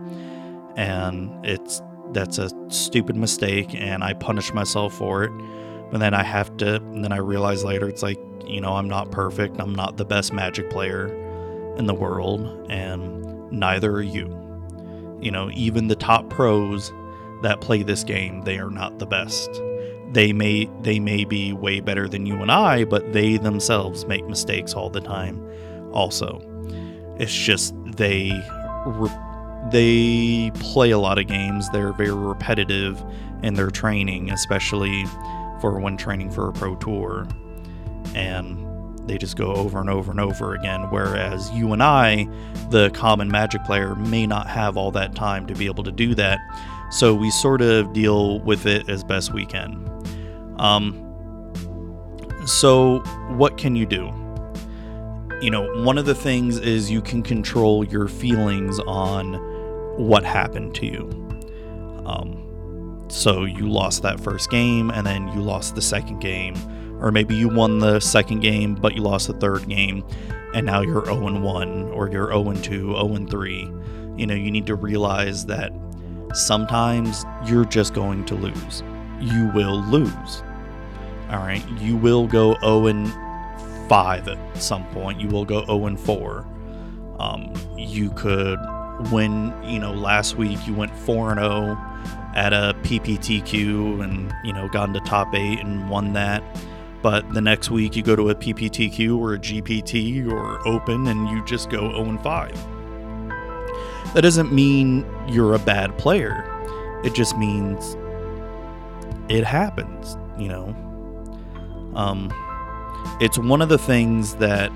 And 0.76 1.44
it's 1.44 1.82
that's 2.16 2.38
a 2.38 2.50
stupid 2.68 3.14
mistake, 3.14 3.74
and 3.74 4.02
I 4.02 4.14
punish 4.14 4.52
myself 4.54 4.94
for 4.94 5.24
it. 5.24 5.32
But 5.90 5.98
then 5.98 6.14
I 6.14 6.22
have 6.22 6.56
to, 6.56 6.76
and 6.76 7.04
then 7.04 7.12
I 7.12 7.18
realize 7.18 7.62
later 7.62 7.88
it's 7.88 8.02
like, 8.02 8.18
you 8.46 8.60
know, 8.60 8.72
I'm 8.72 8.88
not 8.88 9.10
perfect. 9.10 9.60
I'm 9.60 9.74
not 9.74 9.98
the 9.98 10.04
best 10.06 10.32
magic 10.32 10.70
player 10.70 11.08
in 11.76 11.86
the 11.86 11.94
world, 11.94 12.70
and 12.70 13.52
neither 13.52 13.92
are 13.92 14.02
you. 14.02 14.26
You 15.20 15.30
know, 15.30 15.50
even 15.52 15.88
the 15.88 15.94
top 15.94 16.30
pros 16.30 16.90
that 17.42 17.60
play 17.60 17.82
this 17.82 18.02
game, 18.02 18.42
they 18.42 18.58
are 18.58 18.70
not 18.70 18.98
the 18.98 19.06
best. 19.06 19.50
They 20.12 20.32
may 20.32 20.70
they 20.80 20.98
may 20.98 21.24
be 21.24 21.52
way 21.52 21.80
better 21.80 22.08
than 22.08 22.24
you 22.24 22.36
and 22.36 22.50
I, 22.50 22.84
but 22.84 23.12
they 23.12 23.36
themselves 23.36 24.06
make 24.06 24.26
mistakes 24.26 24.72
all 24.72 24.88
the 24.88 25.02
time. 25.02 25.42
Also, 25.92 26.40
it's 27.18 27.34
just 27.34 27.74
they 27.96 28.30
re- 28.86 29.10
they 29.70 30.50
play 30.54 30.90
a 30.90 30.98
lot 30.98 31.18
of 31.18 31.26
games. 31.26 31.68
They're 31.70 31.92
very 31.92 32.12
repetitive 32.12 33.02
in 33.42 33.54
their 33.54 33.70
training, 33.70 34.30
especially 34.30 35.04
for 35.60 35.78
when 35.78 35.96
training 35.96 36.30
for 36.30 36.48
a 36.48 36.52
pro 36.52 36.76
tour, 36.76 37.26
and 38.14 38.62
they 39.08 39.18
just 39.18 39.36
go 39.36 39.54
over 39.54 39.80
and 39.80 39.88
over 39.88 40.10
and 40.10 40.20
over 40.20 40.54
again. 40.54 40.82
Whereas 40.90 41.50
you 41.52 41.72
and 41.72 41.82
I, 41.82 42.28
the 42.70 42.90
common 42.90 43.30
magic 43.30 43.64
player, 43.64 43.94
may 43.94 44.26
not 44.26 44.48
have 44.48 44.76
all 44.76 44.90
that 44.92 45.14
time 45.14 45.46
to 45.46 45.54
be 45.54 45.66
able 45.66 45.84
to 45.84 45.92
do 45.92 46.14
that. 46.16 46.38
So 46.90 47.14
we 47.14 47.30
sort 47.30 47.62
of 47.62 47.92
deal 47.92 48.40
with 48.40 48.66
it 48.66 48.88
as 48.88 49.02
best 49.04 49.32
we 49.32 49.46
can. 49.46 49.86
Um, 50.58 51.02
so, 52.46 53.00
what 53.30 53.58
can 53.58 53.74
you 53.74 53.86
do? 53.86 54.12
You 55.42 55.50
know, 55.50 55.82
one 55.82 55.98
of 55.98 56.06
the 56.06 56.14
things 56.14 56.58
is 56.58 56.90
you 56.90 57.02
can 57.02 57.22
control 57.22 57.84
your 57.84 58.08
feelings 58.08 58.78
on 58.80 59.34
what 59.96 60.24
happened 60.24 60.74
to 60.76 60.86
you. 60.86 61.10
Um, 62.06 63.06
so, 63.08 63.44
you 63.44 63.68
lost 63.68 64.02
that 64.02 64.18
first 64.20 64.50
game 64.50 64.90
and 64.90 65.06
then 65.06 65.28
you 65.28 65.40
lost 65.40 65.74
the 65.74 65.82
second 65.82 66.20
game 66.20 66.54
or 67.00 67.12
maybe 67.12 67.34
you 67.34 67.48
won 67.48 67.78
the 67.78 68.00
second 68.00 68.40
game 68.40 68.74
but 68.74 68.94
you 68.94 69.02
lost 69.02 69.26
the 69.28 69.34
third 69.34 69.68
game 69.68 70.04
and 70.54 70.64
now 70.64 70.80
you're 70.80 71.04
0 71.04 71.38
1 71.40 71.90
or 71.90 72.10
you're 72.10 72.28
0 72.28 72.54
2, 72.54 72.62
0 72.62 73.26
3. 73.28 73.72
You 74.16 74.26
know, 74.26 74.34
you 74.34 74.50
need 74.50 74.66
to 74.66 74.74
realize 74.74 75.44
that 75.46 75.72
sometimes 76.32 77.24
you're 77.44 77.66
just 77.66 77.92
going 77.92 78.24
to 78.24 78.34
lose. 78.34 78.82
You 79.20 79.50
will 79.54 79.82
lose. 79.84 80.42
All 81.30 81.38
right, 81.38 81.62
you 81.78 81.96
will 81.96 82.26
go 82.26 82.56
0 82.60 83.06
5 83.88 84.28
at 84.28 84.56
some 84.56 84.86
point. 84.86 85.20
You 85.20 85.28
will 85.28 85.44
go 85.44 85.64
0 85.66 85.96
4. 85.96 86.46
Um, 87.18 87.52
you 87.76 88.10
could 88.12 88.58
win, 89.12 89.54
you 89.64 89.78
know, 89.78 89.92
last 89.92 90.36
week 90.36 90.58
you 90.66 90.74
went 90.74 90.94
4 90.96 91.32
and 91.32 91.40
0 91.40 91.78
at 92.34 92.52
a 92.52 92.76
PPTQ 92.82 94.02
and, 94.02 94.34
you 94.44 94.52
know, 94.52 94.68
got 94.68 94.88
into 94.88 95.00
top 95.00 95.34
8 95.34 95.60
and 95.60 95.88
won 95.88 96.12
that 96.14 96.42
but 97.06 97.32
the 97.32 97.40
next 97.40 97.70
week 97.70 97.94
you 97.94 98.02
go 98.02 98.16
to 98.16 98.30
a 98.30 98.34
PPTQ 98.34 99.16
or 99.16 99.34
a 99.34 99.38
GPT 99.38 100.28
or 100.28 100.66
open 100.66 101.06
and 101.06 101.28
you 101.28 101.44
just 101.44 101.70
go 101.70 101.92
0 101.92 102.04
and 102.06 102.20
5. 102.20 104.12
That 104.12 104.22
doesn't 104.22 104.52
mean 104.52 105.06
you're 105.28 105.54
a 105.54 105.58
bad 105.60 105.96
player. 105.98 106.44
It 107.04 107.14
just 107.14 107.38
means 107.38 107.96
it 109.28 109.44
happens, 109.44 110.16
you 110.36 110.48
know. 110.48 110.74
Um, 111.94 112.32
it's 113.20 113.38
one 113.38 113.62
of 113.62 113.68
the 113.68 113.78
things 113.78 114.34
that 114.36 114.72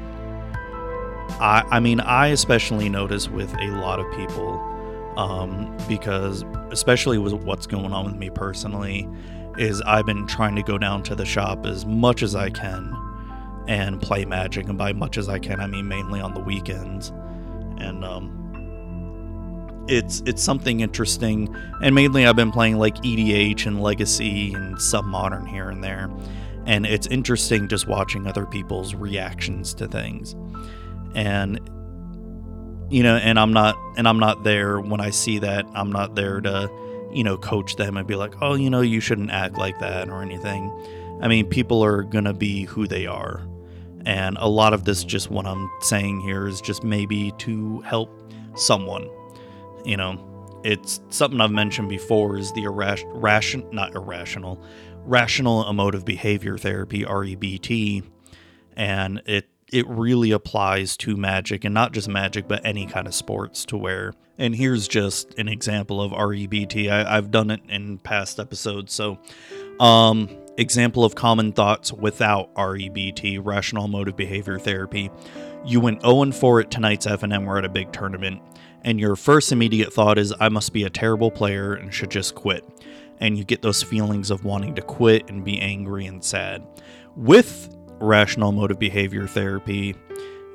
I, 1.40 1.64
I 1.70 1.80
mean, 1.80 2.00
I 2.00 2.28
especially 2.28 2.88
notice 2.88 3.28
with 3.28 3.52
a 3.54 3.68
lot 3.68 4.00
of 4.00 4.10
people 4.12 4.58
um, 5.16 5.76
because, 5.88 6.44
especially 6.70 7.18
with 7.18 7.34
what's 7.34 7.66
going 7.66 7.92
on 7.92 8.06
with 8.06 8.16
me 8.16 8.30
personally, 8.30 9.08
is 9.58 9.82
I've 9.82 10.06
been 10.06 10.26
trying 10.26 10.56
to 10.56 10.62
go 10.62 10.78
down 10.78 11.02
to 11.04 11.14
the 11.14 11.24
shop 11.24 11.66
as 11.66 11.84
much 11.84 12.22
as 12.22 12.34
I 12.34 12.50
can 12.50 12.96
and 13.68 14.00
play 14.00 14.24
Magic, 14.24 14.68
and 14.68 14.78
by 14.78 14.92
much 14.92 15.18
as 15.18 15.28
I 15.28 15.38
can, 15.38 15.60
I 15.60 15.66
mean 15.66 15.86
mainly 15.86 16.20
on 16.20 16.34
the 16.34 16.40
weekends. 16.40 17.10
And 17.78 18.04
um, 18.04 19.84
it's 19.88 20.22
it's 20.26 20.42
something 20.42 20.80
interesting, 20.80 21.54
and 21.82 21.94
mainly 21.94 22.26
I've 22.26 22.36
been 22.36 22.52
playing 22.52 22.78
like 22.78 22.96
EDH 22.96 23.66
and 23.66 23.82
Legacy 23.82 24.54
and 24.54 24.80
some 24.80 25.08
Modern 25.08 25.46
here 25.46 25.68
and 25.68 25.82
there, 25.82 26.10
and 26.66 26.86
it's 26.86 27.06
interesting 27.08 27.68
just 27.68 27.86
watching 27.86 28.26
other 28.26 28.46
people's 28.46 28.94
reactions 28.94 29.74
to 29.74 29.88
things, 29.88 30.36
and 31.14 31.58
you 32.90 33.02
know, 33.02 33.16
and 33.16 33.38
I'm 33.38 33.52
not 33.52 33.76
and 33.96 34.08
I'm 34.08 34.18
not 34.18 34.44
there 34.44 34.80
when 34.80 35.00
I 35.00 35.10
see 35.10 35.38
that. 35.38 35.66
I'm 35.74 35.92
not 35.92 36.14
there 36.14 36.40
to 36.40 36.70
you 37.12 37.24
know, 37.24 37.36
coach 37.36 37.76
them 37.76 37.96
and 37.96 38.06
be 38.06 38.14
like, 38.14 38.34
oh, 38.40 38.54
you 38.54 38.70
know, 38.70 38.80
you 38.80 39.00
shouldn't 39.00 39.30
act 39.30 39.56
like 39.56 39.78
that 39.80 40.08
or 40.08 40.22
anything. 40.22 40.70
I 41.20 41.28
mean, 41.28 41.46
people 41.46 41.84
are 41.84 42.04
to 42.04 42.32
be 42.32 42.64
who 42.64 42.86
they 42.86 43.06
are. 43.06 43.46
And 44.06 44.38
a 44.40 44.48
lot 44.48 44.72
of 44.72 44.84
this, 44.84 45.04
just 45.04 45.30
what 45.30 45.46
I'm 45.46 45.70
saying 45.80 46.20
here, 46.20 46.46
is 46.46 46.60
just 46.60 46.82
maybe 46.82 47.32
to 47.38 47.80
help 47.80 48.10
someone. 48.54 49.08
You 49.84 49.96
know, 49.96 50.60
it's 50.64 51.00
something 51.10 51.40
I've 51.40 51.50
mentioned 51.50 51.88
before 51.88 52.38
is 52.38 52.52
the 52.52 52.62
irrational, 52.62 53.72
not 53.72 53.94
irrational, 53.94 54.62
rational 55.04 55.68
emotive 55.68 56.04
behavior 56.04 56.56
therapy, 56.56 57.04
REBT. 57.04 58.04
And 58.76 59.20
it 59.26 59.49
it 59.72 59.86
really 59.88 60.30
applies 60.32 60.96
to 60.98 61.16
magic 61.16 61.64
and 61.64 61.74
not 61.74 61.92
just 61.92 62.08
magic, 62.08 62.48
but 62.48 62.64
any 62.64 62.86
kind 62.86 63.06
of 63.06 63.14
sports 63.14 63.64
to 63.66 63.76
where. 63.76 64.14
And 64.38 64.54
here's 64.54 64.88
just 64.88 65.38
an 65.38 65.48
example 65.48 66.00
of 66.00 66.12
REBT. 66.12 66.90
I, 66.90 67.14
have 67.14 67.30
done 67.30 67.50
it 67.50 67.60
in 67.68 67.98
past 67.98 68.40
episodes. 68.40 68.92
So, 68.92 69.18
um, 69.78 70.28
example 70.56 71.04
of 71.04 71.14
common 71.14 71.52
thoughts 71.52 71.92
without 71.92 72.52
REBT, 72.54 73.40
rational 73.44 73.84
emotive 73.84 74.16
behavior 74.16 74.58
therapy. 74.58 75.10
You 75.64 75.80
went 75.80 76.02
0 76.02 76.32
4 76.32 76.60
at 76.60 76.70
tonight's 76.70 77.06
FNM. 77.06 77.46
We're 77.46 77.58
at 77.58 77.64
a 77.64 77.68
big 77.68 77.92
tournament, 77.92 78.40
and 78.82 78.98
your 78.98 79.14
first 79.14 79.52
immediate 79.52 79.92
thought 79.92 80.18
is, 80.18 80.32
"I 80.40 80.48
must 80.48 80.72
be 80.72 80.84
a 80.84 80.90
terrible 80.90 81.30
player 81.30 81.74
and 81.74 81.92
should 81.92 82.10
just 82.10 82.34
quit." 82.34 82.64
And 83.18 83.36
you 83.36 83.44
get 83.44 83.60
those 83.60 83.82
feelings 83.82 84.30
of 84.30 84.44
wanting 84.44 84.74
to 84.76 84.82
quit 84.82 85.28
and 85.28 85.44
be 85.44 85.60
angry 85.60 86.06
and 86.06 86.24
sad. 86.24 86.62
With 87.14 87.76
rational 88.00 88.50
emotive 88.50 88.78
behavior 88.78 89.26
therapy, 89.26 89.94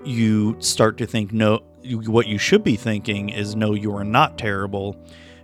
you 0.04 0.56
start 0.60 0.98
to 0.98 1.06
think, 1.06 1.32
no, 1.32 1.64
what 2.06 2.28
you 2.28 2.38
should 2.38 2.64
be 2.64 2.76
thinking 2.76 3.30
is, 3.30 3.56
no, 3.56 3.74
you 3.74 3.96
are 3.96 4.04
not 4.04 4.38
terrible. 4.38 4.96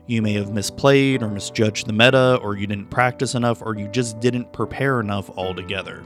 You 0.07 0.21
may 0.21 0.33
have 0.33 0.49
misplayed 0.49 1.21
or 1.21 1.29
misjudged 1.29 1.87
the 1.87 1.93
meta, 1.93 2.37
or 2.41 2.57
you 2.57 2.67
didn't 2.67 2.89
practice 2.89 3.35
enough, 3.35 3.61
or 3.61 3.77
you 3.77 3.87
just 3.87 4.19
didn't 4.19 4.51
prepare 4.51 4.99
enough 4.99 5.29
altogether. 5.37 6.03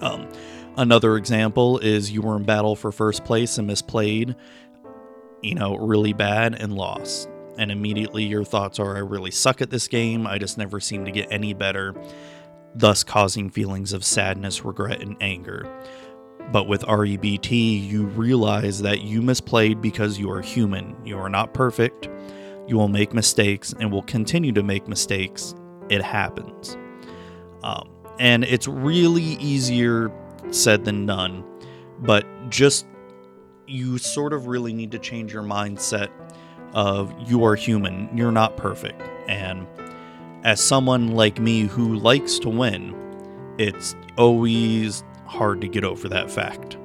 Um, 0.00 0.28
another 0.76 1.16
example 1.16 1.78
is 1.78 2.10
you 2.10 2.22
were 2.22 2.36
in 2.36 2.44
battle 2.44 2.74
for 2.74 2.90
first 2.90 3.24
place 3.24 3.58
and 3.58 3.68
misplayed, 3.68 4.34
you 5.42 5.54
know, 5.54 5.76
really 5.76 6.12
bad 6.12 6.54
and 6.60 6.72
lost. 6.72 7.28
And 7.58 7.70
immediately 7.70 8.24
your 8.24 8.44
thoughts 8.44 8.78
are, 8.78 8.96
I 8.96 9.00
really 9.00 9.32
suck 9.32 9.60
at 9.60 9.70
this 9.70 9.88
game. 9.88 10.26
I 10.26 10.38
just 10.38 10.58
never 10.58 10.80
seem 10.80 11.04
to 11.04 11.10
get 11.10 11.28
any 11.30 11.54
better 11.54 11.94
thus 12.74 13.02
causing 13.02 13.50
feelings 13.50 13.92
of 13.92 14.04
sadness, 14.04 14.64
regret, 14.64 15.00
and 15.00 15.16
anger. 15.20 15.66
But 16.52 16.66
with 16.66 16.82
REBT, 16.82 17.86
you 17.86 18.06
realize 18.06 18.80
that 18.82 19.02
you 19.02 19.20
misplayed 19.20 19.82
because 19.82 20.18
you 20.18 20.30
are 20.30 20.40
human. 20.40 20.96
You 21.04 21.18
are 21.18 21.28
not 21.28 21.52
perfect. 21.52 22.08
You 22.66 22.76
will 22.76 22.88
make 22.88 23.12
mistakes 23.12 23.74
and 23.78 23.92
will 23.92 24.02
continue 24.02 24.52
to 24.52 24.62
make 24.62 24.88
mistakes. 24.88 25.54
It 25.88 26.02
happens. 26.02 26.76
Um, 27.62 27.90
and 28.18 28.44
it's 28.44 28.66
really 28.66 29.22
easier 29.22 30.10
said 30.50 30.84
than 30.84 31.06
done, 31.06 31.44
but 32.00 32.26
just 32.50 32.86
you 33.66 33.98
sort 33.98 34.32
of 34.32 34.46
really 34.46 34.72
need 34.72 34.90
to 34.92 34.98
change 34.98 35.32
your 35.32 35.42
mindset 35.42 36.08
of 36.74 37.14
you 37.28 37.44
are 37.44 37.54
human, 37.54 38.08
you're 38.16 38.32
not 38.32 38.56
perfect. 38.56 39.00
And 39.28 39.66
as 40.44 40.62
someone 40.62 41.08
like 41.08 41.38
me 41.38 41.62
who 41.62 41.96
likes 41.96 42.38
to 42.40 42.48
win, 42.48 42.94
it's 43.58 43.94
always 44.16 45.02
hard 45.26 45.60
to 45.60 45.68
get 45.68 45.84
over 45.84 46.08
that 46.08 46.30
fact. 46.30 46.76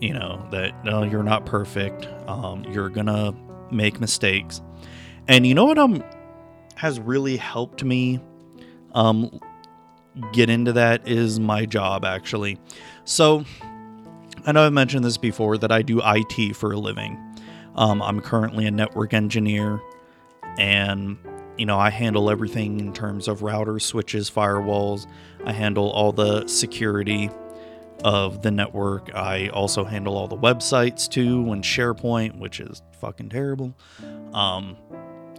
You 0.00 0.14
know, 0.14 0.46
that 0.50 0.84
no, 0.84 1.02
you're 1.02 1.22
not 1.22 1.44
perfect. 1.44 2.06
Um, 2.26 2.64
you're 2.64 2.88
gonna 2.88 3.34
make 3.70 4.00
mistakes. 4.00 4.62
And 5.26 5.46
you 5.46 5.54
know 5.54 5.66
what 5.66 5.78
um 5.78 6.02
has 6.76 7.00
really 7.00 7.36
helped 7.36 7.82
me 7.82 8.20
um 8.94 9.40
get 10.32 10.48
into 10.48 10.72
that 10.72 11.06
is 11.06 11.38
my 11.38 11.66
job 11.66 12.04
actually. 12.04 12.58
So 13.04 13.44
I 14.46 14.52
know 14.52 14.64
I've 14.64 14.72
mentioned 14.72 15.04
this 15.04 15.16
before 15.18 15.58
that 15.58 15.72
I 15.72 15.82
do 15.82 16.00
IT 16.04 16.56
for 16.56 16.72
a 16.72 16.78
living. 16.78 17.18
Um, 17.74 18.02
I'm 18.02 18.20
currently 18.20 18.66
a 18.66 18.70
network 18.70 19.14
engineer, 19.14 19.80
and 20.58 21.16
you 21.58 21.66
know 21.66 21.78
I 21.78 21.90
handle 21.90 22.30
everything 22.30 22.80
in 22.80 22.92
terms 22.92 23.28
of 23.28 23.40
routers, 23.40 23.82
switches, 23.82 24.30
firewalls. 24.30 25.06
I 25.44 25.52
handle 25.52 25.90
all 25.90 26.12
the 26.12 26.46
security 26.46 27.30
of 28.04 28.42
the 28.42 28.50
network. 28.50 29.14
I 29.14 29.48
also 29.48 29.84
handle 29.84 30.16
all 30.16 30.28
the 30.28 30.36
websites 30.36 31.08
too, 31.08 31.52
and 31.52 31.62
SharePoint, 31.62 32.38
which 32.38 32.60
is 32.60 32.82
fucking 33.00 33.28
terrible. 33.28 33.76
Um, 34.32 34.76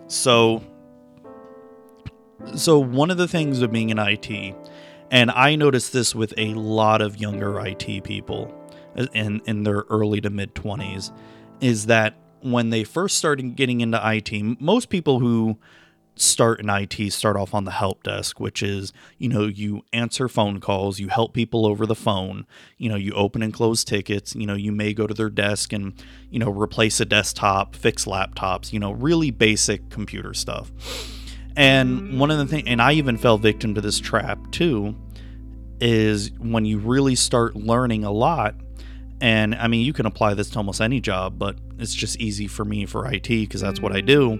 so, 0.08 0.62
so 2.56 2.80
one 2.80 3.12
of 3.12 3.18
the 3.18 3.28
things 3.28 3.62
of 3.62 3.72
being 3.72 3.90
in 3.90 3.98
IT, 3.98 4.56
and 5.12 5.32
I 5.32 5.56
noticed 5.56 5.94
this 5.94 6.14
with 6.14 6.34
a 6.38 6.54
lot 6.54 7.02
of 7.02 7.18
younger 7.18 7.60
IT 7.66 8.04
people 8.04 8.54
in 9.14 9.42
in 9.46 9.64
their 9.64 9.86
early 9.90 10.20
to 10.22 10.30
mid 10.30 10.54
20s, 10.54 11.14
is 11.62 11.86
that 11.86 12.16
when 12.42 12.70
they 12.70 12.84
first 12.84 13.18
started 13.18 13.56
getting 13.56 13.82
into 13.82 14.00
IT, 14.04 14.62
most 14.62 14.90
people 14.90 15.20
who 15.20 15.58
start 16.22 16.60
in 16.60 16.70
IT 16.70 17.12
start 17.12 17.38
off 17.38 17.54
on 17.54 17.66
the 17.66 17.72
help 17.72 18.04
desk, 18.04 18.40
which 18.40 18.62
is, 18.62 18.92
you 19.18 19.30
know, 19.30 19.48
you 19.48 19.84
answer 19.94 20.28
phone 20.28 20.60
calls, 20.60 21.00
you 21.00 21.08
help 21.08 21.34
people 21.34 21.66
over 21.66 21.86
the 21.86 21.96
phone, 21.96 22.46
you 22.78 22.90
know, 22.90 22.96
you 22.96 23.14
open 23.14 23.42
and 23.42 23.54
close 23.54 23.84
tickets, 23.84 24.36
you 24.36 24.46
know, 24.46 24.54
you 24.54 24.72
may 24.72 24.94
go 24.94 25.08
to 25.08 25.14
their 25.14 25.30
desk 25.30 25.74
and, 25.74 25.94
you 26.30 26.40
know, 26.40 26.50
replace 26.50 27.00
a 27.00 27.06
desktop, 27.06 27.76
fix 27.76 28.06
laptops, 28.06 28.74
you 28.74 28.80
know, 28.80 28.92
really 28.92 29.32
basic 29.32 29.90
computer 29.90 30.34
stuff. 30.34 30.72
And 31.56 32.20
one 32.20 32.32
of 32.32 32.38
the 32.38 32.46
things, 32.46 32.64
and 32.68 32.82
I 32.82 32.94
even 32.94 33.18
fell 33.18 33.38
victim 33.38 33.76
to 33.76 33.82
this 33.82 34.00
trap 34.00 34.52
too, 34.52 34.96
is 35.82 36.32
when 36.40 36.66
you 36.66 36.80
really 36.80 37.16
start 37.16 37.56
learning 37.56 38.04
a 38.04 38.12
lot. 38.12 38.56
And 39.22 39.56
I 39.56 39.68
mean, 39.68 39.86
you 39.86 39.94
can 39.94 40.06
apply 40.06 40.34
this 40.34 40.50
to 40.52 40.58
almost 40.58 40.82
any 40.82 41.02
job, 41.02 41.38
but 41.38 41.58
it's 41.78 41.94
just 41.94 42.18
easy 42.18 42.48
for 42.48 42.64
me 42.64 42.86
for 42.86 43.12
IT 43.12 43.28
because 43.28 43.62
that's 43.62 43.82
what 43.82 43.94
I 43.94 44.02
do 44.02 44.40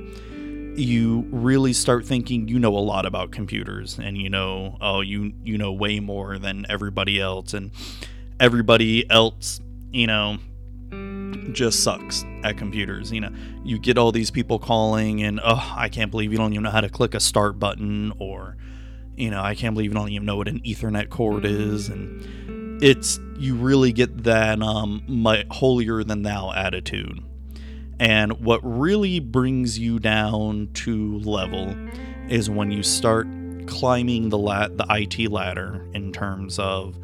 you 0.76 1.28
really 1.32 1.74
start 1.74 2.06
thinking 2.06 2.48
you 2.48 2.60
know 2.60 2.76
a 2.76 2.80
lot 2.80 3.06
about 3.06 3.32
computers 3.32 4.00
and 4.00 4.18
you 4.18 4.30
know 4.30 4.78
oh 4.82 5.02
you 5.02 5.34
you 5.44 5.58
know 5.58 5.72
way 5.72 6.00
more 6.00 6.38
than 6.38 6.66
everybody 6.70 7.20
else 7.20 7.54
and 7.54 7.72
everybody 8.40 9.10
else 9.10 9.60
you 9.92 10.08
know 10.08 10.38
just 11.52 11.84
sucks 11.84 12.24
at 12.44 12.58
computers 12.58 13.12
you 13.12 13.22
know. 13.22 13.32
You 13.64 13.80
get 13.80 13.98
all 13.98 14.12
these 14.12 14.32
people 14.32 14.60
calling 14.60 15.24
and 15.24 15.40
oh 15.44 15.74
i 15.76 15.90
can't 15.90 16.12
believe 16.12 16.32
you 16.32 16.38
don't 16.38 16.54
even 16.54 16.64
know 16.64 16.72
how 16.72 16.82
to 16.82 16.90
click 16.90 17.14
a 17.14 17.20
start 17.20 17.60
button 17.60 18.14
or 18.20 18.56
you 19.16 19.30
know 19.30 19.42
i 19.42 19.56
can't 19.56 19.74
believe 19.74 19.92
you 19.92 19.96
don't 19.96 20.10
even 20.10 20.26
know 20.26 20.38
what 20.38 20.48
an 20.48 20.60
ethernet 20.62 21.10
cord 21.10 21.46
is 21.46 21.90
and 21.90 22.82
it's 22.82 23.20
you 23.38 23.56
really 23.56 23.92
get 23.92 24.24
that 24.24 24.62
um 24.62 25.04
my 25.08 25.46
holier 25.52 26.04
than 26.04 26.22
thou 26.22 26.52
attitude 26.52 27.22
and 28.00 28.40
what 28.44 28.60
really 28.64 29.20
brings 29.20 29.78
you 29.78 30.00
down 30.00 30.70
to 30.74 31.20
level 31.20 31.76
is 32.30 32.50
when 32.50 32.72
you 32.72 32.84
start 32.84 33.28
climbing 33.68 34.30
the 34.30 34.38
lat- 34.38 34.78
the 34.78 34.86
IT 34.90 35.30
ladder 35.30 35.86
in 35.94 36.12
terms 36.12 36.58
of 36.60 36.98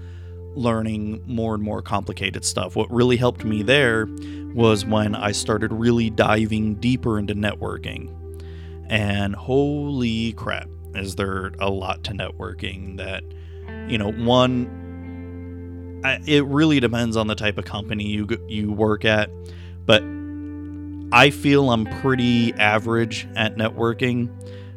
learning 0.55 1.21
more 1.27 1.53
and 1.55 1.63
more 1.63 1.81
complicated 1.81 2.45
stuff. 2.45 2.75
What 2.75 2.89
really 2.91 3.17
helped 3.17 3.43
me 3.43 3.61
there 3.61 4.07
was 4.53 4.85
when 4.85 5.15
I 5.15 5.31
started 5.31 5.73
really 5.73 6.09
diving 6.09 6.75
deeper 6.75 7.19
into 7.19 7.35
networking. 7.35 8.09
And 8.87 9.35
holy 9.35 10.33
crap, 10.33 10.69
is 10.93 11.15
there 11.15 11.51
a 11.59 11.69
lot 11.69 12.03
to 12.05 12.13
networking 12.13 12.97
that 12.97 13.23
you 13.87 13.97
know, 13.97 14.11
one 14.11 16.01
I, 16.03 16.19
it 16.25 16.45
really 16.45 16.79
depends 16.79 17.17
on 17.17 17.27
the 17.27 17.35
type 17.35 17.57
of 17.57 17.65
company 17.65 18.05
you 18.05 18.27
you 18.47 18.71
work 18.71 19.05
at, 19.05 19.29
but 19.85 20.03
I 21.15 21.29
feel 21.29 21.71
I'm 21.71 21.85
pretty 22.01 22.53
average 22.55 23.25
at 23.37 23.55
networking 23.55 24.27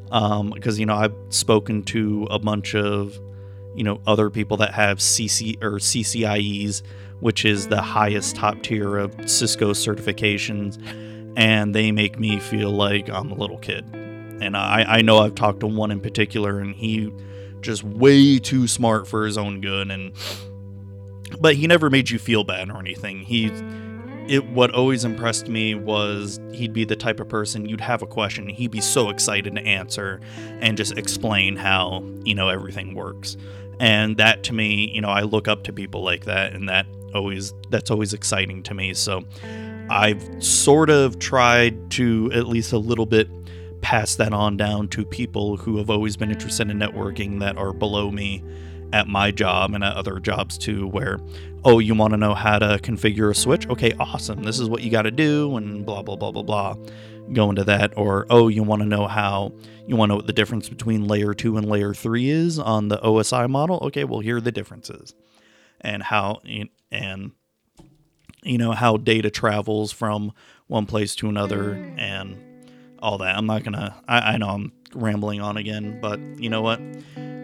because 0.04 0.74
um, 0.76 0.80
you 0.80 0.86
know 0.86 0.94
I've 0.94 1.16
spoken 1.30 1.82
to 1.86 2.28
a 2.30 2.38
bunch 2.38 2.76
of 2.76 3.18
you 3.74 3.82
know 3.82 4.00
other 4.06 4.30
people 4.30 4.56
that 4.58 4.72
have 4.72 4.98
CC 4.98 5.60
or 5.60 5.80
CCIEs, 5.80 6.82
which 7.18 7.44
is 7.44 7.66
the 7.66 7.82
highest 7.82 8.36
top 8.36 8.62
tier 8.62 8.98
of 8.98 9.16
Cisco 9.28 9.72
certifications, 9.72 10.80
and 11.36 11.74
they 11.74 11.90
make 11.90 12.20
me 12.20 12.38
feel 12.38 12.70
like 12.70 13.10
I'm 13.10 13.32
a 13.32 13.34
little 13.34 13.58
kid. 13.58 13.84
And 14.40 14.56
I, 14.56 14.84
I 14.86 15.02
know 15.02 15.18
I've 15.18 15.34
talked 15.34 15.58
to 15.60 15.66
one 15.66 15.90
in 15.90 15.98
particular, 16.00 16.60
and 16.60 16.72
he 16.72 17.12
just 17.62 17.82
way 17.82 18.38
too 18.38 18.68
smart 18.68 19.08
for 19.08 19.26
his 19.26 19.36
own 19.36 19.60
good, 19.60 19.90
and 19.90 20.12
but 21.40 21.56
he 21.56 21.66
never 21.66 21.90
made 21.90 22.10
you 22.10 22.20
feel 22.20 22.44
bad 22.44 22.70
or 22.70 22.78
anything. 22.78 23.22
He 23.22 23.50
it 24.28 24.46
what 24.50 24.74
always 24.74 25.04
impressed 25.04 25.48
me 25.48 25.74
was 25.74 26.38
he'd 26.52 26.72
be 26.72 26.84
the 26.84 26.96
type 26.96 27.18
of 27.20 27.28
person 27.28 27.68
you'd 27.68 27.80
have 27.80 28.02
a 28.02 28.06
question 28.06 28.48
he'd 28.48 28.70
be 28.70 28.80
so 28.80 29.08
excited 29.08 29.54
to 29.54 29.62
answer 29.62 30.20
and 30.60 30.76
just 30.76 30.96
explain 30.96 31.56
how 31.56 32.04
you 32.24 32.34
know 32.34 32.48
everything 32.48 32.94
works. 32.94 33.36
And 33.80 34.16
that 34.16 34.42
to 34.44 34.52
me 34.52 34.90
you 34.94 35.00
know 35.00 35.10
i 35.10 35.22
look 35.22 35.48
up 35.48 35.64
to 35.64 35.72
people 35.72 36.02
like 36.02 36.24
that 36.26 36.52
and 36.52 36.68
that 36.68 36.86
always 37.14 37.54
that's 37.70 37.90
always 37.90 38.12
exciting 38.12 38.62
to 38.64 38.74
me. 38.74 38.94
So 38.94 39.24
i've 39.90 40.22
sort 40.44 40.90
of 40.90 41.18
tried 41.18 41.90
to 41.92 42.30
at 42.34 42.46
least 42.46 42.72
a 42.72 42.78
little 42.78 43.06
bit 43.06 43.28
pass 43.80 44.16
that 44.16 44.32
on 44.32 44.56
down 44.56 44.88
to 44.88 45.04
people 45.04 45.56
who 45.56 45.76
have 45.78 45.88
always 45.88 46.16
been 46.16 46.30
interested 46.30 46.68
in 46.70 46.78
networking 46.78 47.40
that 47.40 47.56
are 47.56 47.72
below 47.72 48.10
me 48.10 48.42
at 48.92 49.06
my 49.06 49.30
job 49.30 49.74
and 49.74 49.84
at 49.84 49.96
other 49.96 50.18
jobs 50.18 50.56
too, 50.56 50.86
where, 50.88 51.18
oh, 51.64 51.78
you 51.78 51.94
want 51.94 52.12
to 52.12 52.16
know 52.16 52.34
how 52.34 52.58
to 52.58 52.78
configure 52.82 53.30
a 53.30 53.34
switch? 53.34 53.68
Okay, 53.68 53.92
awesome. 53.98 54.42
This 54.42 54.58
is 54.58 54.68
what 54.68 54.82
you 54.82 54.90
got 54.90 55.02
to 55.02 55.10
do, 55.10 55.56
and 55.56 55.84
blah, 55.84 56.02
blah, 56.02 56.16
blah, 56.16 56.30
blah, 56.30 56.42
blah. 56.42 56.74
Go 57.32 57.50
into 57.50 57.64
that. 57.64 57.92
Or, 57.96 58.26
oh, 58.30 58.48
you 58.48 58.62
want 58.62 58.80
to 58.82 58.88
know 58.88 59.06
how, 59.06 59.52
you 59.86 59.96
want 59.96 60.08
to 60.08 60.12
know 60.14 60.16
what 60.16 60.26
the 60.26 60.32
difference 60.32 60.68
between 60.68 61.06
layer 61.06 61.34
two 61.34 61.56
and 61.56 61.68
layer 61.68 61.92
three 61.92 62.30
is 62.30 62.58
on 62.58 62.88
the 62.88 62.98
OSI 62.98 63.48
model? 63.50 63.78
Okay, 63.82 64.04
well, 64.04 64.20
here 64.20 64.38
are 64.38 64.40
the 64.40 64.52
differences. 64.52 65.14
And 65.80 66.02
how, 66.02 66.40
and, 66.90 67.32
you 68.42 68.58
know, 68.58 68.72
how 68.72 68.96
data 68.96 69.30
travels 69.30 69.92
from 69.92 70.32
one 70.66 70.86
place 70.86 71.14
to 71.16 71.28
another 71.28 71.74
and 71.98 72.38
all 73.00 73.18
that. 73.18 73.36
I'm 73.36 73.46
not 73.46 73.62
going 73.62 73.74
to, 73.74 73.94
I 74.08 74.38
know 74.38 74.48
I'm 74.48 74.72
rambling 74.94 75.40
on 75.40 75.56
again, 75.56 76.00
but 76.00 76.18
you 76.40 76.48
know 76.48 76.62
what? 76.62 76.80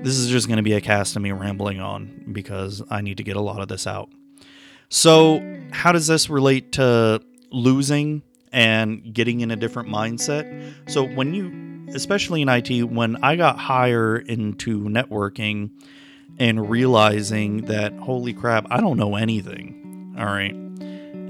This 0.05 0.19
is 0.19 0.29
just 0.29 0.49
going 0.49 0.59
to 0.59 0.63
be 0.63 0.75
a 0.75 0.83
cast 0.83 1.17
of 1.17 1.23
me 1.23 1.33
rambling 1.33 1.81
on 1.81 2.27
because 2.31 2.83
I 2.91 3.01
need 3.01 3.17
to 3.17 3.23
get 3.23 3.37
a 3.37 3.41
lot 3.41 3.63
of 3.63 3.69
this 3.69 3.87
out. 3.87 4.11
So, 4.91 5.43
how 5.73 5.93
does 5.93 6.07
this 6.07 6.29
relate 6.29 6.73
to 6.73 7.23
losing 7.51 8.21
and 8.53 9.15
getting 9.15 9.41
in 9.41 9.51
a 9.51 9.57
different 9.57 9.89
mindset? 9.89 10.75
So, 10.91 11.05
when 11.05 11.33
you, 11.33 11.95
especially 11.95 12.43
in 12.43 12.51
IT, 12.51 12.85
when 12.85 13.17
I 13.25 13.37
got 13.37 13.59
higher 13.59 14.19
into 14.19 14.81
networking 14.81 15.71
and 16.39 16.69
realizing 16.69 17.63
that, 17.63 17.95
holy 17.95 18.35
crap, 18.35 18.67
I 18.69 18.83
don't 18.83 18.99
know 18.99 19.17
anything. 19.17 20.17
All 20.19 20.27
right. 20.27 20.55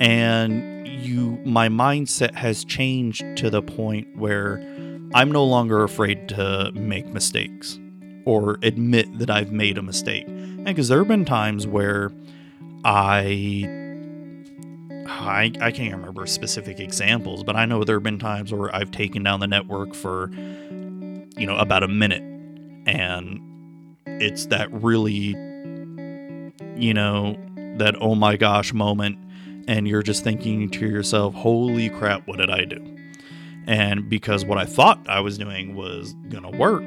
And 0.00 0.88
you, 0.88 1.38
my 1.44 1.68
mindset 1.68 2.34
has 2.34 2.64
changed 2.64 3.22
to 3.36 3.50
the 3.50 3.62
point 3.62 4.16
where 4.16 4.56
I'm 5.14 5.30
no 5.30 5.44
longer 5.44 5.84
afraid 5.84 6.28
to 6.30 6.72
make 6.74 7.06
mistakes 7.06 7.78
or 8.24 8.58
admit 8.62 9.18
that 9.18 9.30
I've 9.30 9.52
made 9.52 9.78
a 9.78 9.82
mistake. 9.82 10.26
And 10.26 10.64
Because 10.64 10.88
there 10.88 10.98
have 10.98 11.08
been 11.08 11.24
times 11.24 11.66
where 11.66 12.10
I, 12.84 13.66
I 15.06 15.52
I 15.60 15.70
can't 15.70 15.94
remember 15.94 16.26
specific 16.26 16.80
examples, 16.80 17.44
but 17.44 17.56
I 17.56 17.66
know 17.66 17.84
there 17.84 17.96
have 17.96 18.02
been 18.02 18.18
times 18.18 18.52
where 18.52 18.74
I've 18.74 18.90
taken 18.90 19.22
down 19.22 19.40
the 19.40 19.46
network 19.46 19.94
for 19.94 20.30
you 20.32 21.46
know 21.46 21.56
about 21.56 21.82
a 21.82 21.88
minute. 21.88 22.22
And 22.86 23.40
it's 24.06 24.46
that 24.46 24.70
really 24.72 25.36
you 26.76 26.94
know 26.94 27.36
that 27.78 27.96
oh 28.00 28.14
my 28.14 28.36
gosh 28.36 28.72
moment. 28.72 29.18
And 29.66 29.88
you're 29.88 30.02
just 30.02 30.22
thinking 30.22 30.68
to 30.70 30.86
yourself 30.86 31.34
holy 31.34 31.88
crap 31.88 32.26
what 32.26 32.36
did 32.36 32.50
i 32.50 32.64
do? 32.64 32.82
And 33.66 34.10
because 34.10 34.44
what 34.44 34.58
i 34.58 34.64
thought 34.66 35.00
i 35.08 35.20
was 35.20 35.38
doing 35.38 35.74
was 35.74 36.14
gonna 36.28 36.50
work 36.50 36.84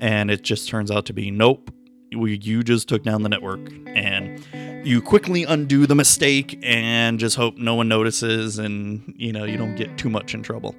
and 0.00 0.30
it 0.30 0.42
just 0.42 0.68
turns 0.68 0.90
out 0.90 1.06
to 1.06 1.12
be 1.12 1.30
nope 1.30 1.70
you 2.12 2.62
just 2.62 2.88
took 2.88 3.02
down 3.02 3.22
the 3.22 3.28
network. 3.28 3.60
And 3.86 4.44
you 4.86 5.02
quickly 5.02 5.44
undo 5.44 5.86
the 5.86 5.94
mistake 5.94 6.58
and 6.62 7.18
just 7.18 7.36
hope 7.36 7.56
no 7.56 7.74
one 7.74 7.88
notices 7.88 8.58
and 8.58 9.14
you 9.16 9.32
know 9.32 9.44
you 9.44 9.56
don't 9.56 9.76
get 9.76 9.98
too 9.98 10.10
much 10.10 10.34
in 10.34 10.42
trouble. 10.42 10.74